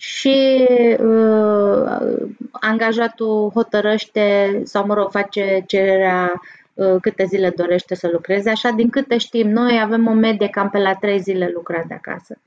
și 0.00 0.66
uh, 0.98 2.26
angajatul 2.50 3.50
hotărăște 3.54 4.60
sau, 4.64 4.86
mă 4.86 4.94
rog, 4.94 5.10
face 5.10 5.64
cererea 5.66 6.32
uh, 6.74 6.96
câte 7.00 7.24
zile 7.24 7.52
dorește 7.56 7.94
să 7.94 8.08
lucreze. 8.12 8.50
Așa, 8.50 8.70
din 8.70 8.90
câte 8.90 9.18
știm 9.18 9.48
noi, 9.48 9.80
avem 9.82 10.06
o 10.06 10.12
medie 10.12 10.48
cam 10.48 10.70
pe 10.70 10.78
la 10.78 10.94
trei 10.94 11.18
zile 11.18 11.50
lucrat 11.54 11.86
de 11.86 11.94
acasă. 11.94 12.38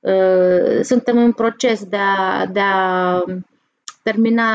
Uh, 0.00 0.80
suntem 0.82 1.18
în 1.18 1.32
proces 1.32 1.84
de 1.84 1.96
a, 1.96 2.46
de 2.46 2.60
a 2.60 3.22
termina, 4.08 4.48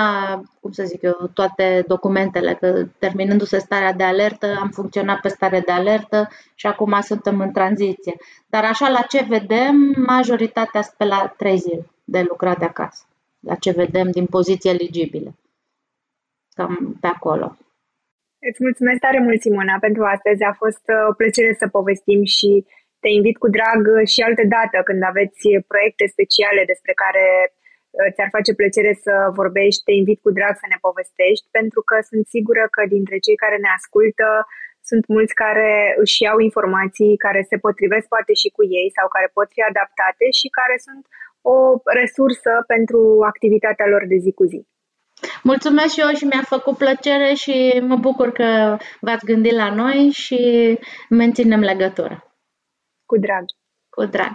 cum 0.61 0.71
să 0.71 0.83
zic 0.83 1.01
eu, 1.01 1.29
toate 1.33 1.83
documentele, 1.87 2.53
că 2.53 2.85
terminându-se 2.99 3.57
starea 3.57 3.93
de 3.93 4.03
alertă, 4.03 4.47
am 4.61 4.69
funcționat 4.69 5.19
pe 5.21 5.27
stare 5.27 5.59
de 5.65 5.71
alertă 5.71 6.29
și 6.55 6.67
acum 6.67 6.99
suntem 7.01 7.39
în 7.39 7.51
tranziție. 7.51 8.15
Dar 8.53 8.63
așa, 8.63 8.87
la 8.89 9.01
ce 9.01 9.21
vedem, 9.35 9.75
majoritatea 9.95 10.81
sunt 10.81 10.95
pe 10.97 11.05
la 11.05 11.33
trei 11.37 11.57
zile 11.57 11.85
de 12.03 12.21
lucrat 12.29 12.57
de 12.59 12.65
acasă, 12.65 13.03
la 13.39 13.55
ce 13.55 13.71
vedem 13.71 14.07
din 14.11 14.25
poziții 14.25 14.69
eligibile. 14.69 15.31
Cam 16.57 16.97
pe 17.01 17.07
acolo. 17.07 17.57
Îți 18.49 18.63
mulțumesc 18.65 18.99
tare 18.99 19.19
mult, 19.19 19.41
Simona, 19.41 19.77
pentru 19.87 20.03
astăzi. 20.03 20.43
A 20.43 20.53
fost 20.63 20.83
uh, 20.95 21.09
o 21.09 21.13
plăcere 21.13 21.53
să 21.61 21.67
povestim 21.77 22.21
și 22.23 22.65
te 22.99 23.09
invit 23.17 23.37
cu 23.37 23.49
drag 23.57 23.81
și 24.13 24.19
altă 24.27 24.43
dată 24.55 24.77
când 24.87 25.01
aveți 25.11 25.41
proiecte 25.71 26.05
speciale 26.13 26.61
despre 26.71 26.93
care 27.03 27.25
uh, 27.45 27.60
ți-ar 28.13 28.29
face 28.35 28.51
plăcere 28.59 28.93
să 29.05 29.13
vorbești, 29.39 29.85
te 29.87 29.93
invit 30.01 30.19
cu 30.21 30.31
drag 30.39 30.53
să 30.61 30.67
ne 30.69 30.77
povestești, 30.87 31.47
pentru 31.57 31.81
că 31.89 31.95
sunt 32.09 32.23
sigură 32.33 32.63
că 32.75 32.81
dintre 32.95 33.17
cei 33.25 33.37
care 33.43 33.57
ne 33.59 33.71
ascultă 33.77 34.27
sunt 34.89 35.03
mulți 35.15 35.33
care 35.43 35.71
își 36.03 36.23
iau 36.23 36.37
informații 36.39 37.17
care 37.25 37.41
se 37.49 37.57
potrivesc 37.65 38.05
poate 38.07 38.33
și 38.41 38.49
cu 38.55 38.63
ei 38.79 38.89
sau 38.97 39.07
care 39.15 39.27
pot 39.37 39.47
fi 39.55 39.61
adaptate 39.61 40.25
și 40.39 40.47
care 40.59 40.75
sunt 40.87 41.03
o 41.53 41.57
resursă 41.99 42.51
pentru 42.73 42.99
activitatea 43.31 43.87
lor 43.93 44.03
de 44.11 44.17
zi 44.23 44.31
cu 44.39 44.45
zi. 44.51 44.59
Mulțumesc 45.43 45.93
și 45.93 46.03
eu 46.05 46.11
și 46.19 46.25
mi-a 46.25 46.45
făcut 46.55 46.77
plăcere 46.77 47.33
și 47.33 47.81
mă 47.91 47.95
bucur 47.95 48.31
că 48.31 48.77
v-ați 48.99 49.25
gândit 49.25 49.55
la 49.63 49.73
noi 49.73 50.09
și 50.23 50.39
menținem 51.09 51.59
legătura. 51.59 52.17
Cu 53.05 53.17
drag. 53.17 53.45
Cu 53.89 54.03
drag. 54.05 54.33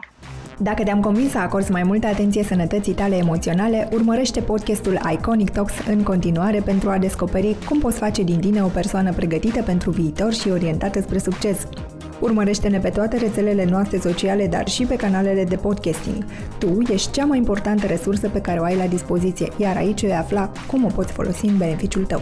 Dacă 0.59 0.83
te-am 0.83 1.01
convins 1.01 1.31
să 1.31 1.39
acorzi 1.39 1.71
mai 1.71 1.83
multă 1.83 2.07
atenție 2.07 2.43
sănătății 2.43 2.93
tale 2.93 3.17
emoționale, 3.17 3.89
urmărește 3.93 4.41
podcastul 4.41 5.01
Iconic 5.13 5.51
Talks 5.51 5.73
în 5.89 6.03
continuare 6.03 6.61
pentru 6.65 6.91
a 6.91 6.99
descoperi 6.99 7.57
cum 7.69 7.79
poți 7.79 7.99
face 7.99 8.23
din 8.23 8.41
tine 8.41 8.63
o 8.63 8.67
persoană 8.67 9.13
pregătită 9.13 9.63
pentru 9.63 9.91
viitor 9.91 10.33
și 10.33 10.49
orientată 10.49 11.01
spre 11.01 11.19
succes. 11.19 11.67
Urmărește-ne 12.21 12.79
pe 12.79 12.89
toate 12.89 13.17
rețelele 13.17 13.65
noastre 13.65 13.99
sociale, 13.99 14.47
dar 14.47 14.69
și 14.69 14.85
pe 14.85 14.97
canalele 14.97 15.45
de 15.45 15.57
podcasting. 15.57 16.25
Tu 16.59 16.93
ești 16.93 17.11
cea 17.11 17.25
mai 17.25 17.39
importantă 17.39 17.87
resursă 17.87 18.29
pe 18.29 18.41
care 18.41 18.59
o 18.59 18.63
ai 18.63 18.77
la 18.77 18.87
dispoziție, 18.87 19.49
iar 19.57 19.77
aici 19.77 20.01
vei 20.01 20.17
afla 20.17 20.53
cum 20.67 20.85
o 20.85 20.89
poți 20.95 21.13
folosi 21.13 21.47
în 21.47 21.57
beneficiul 21.57 22.05
tău. 22.05 22.21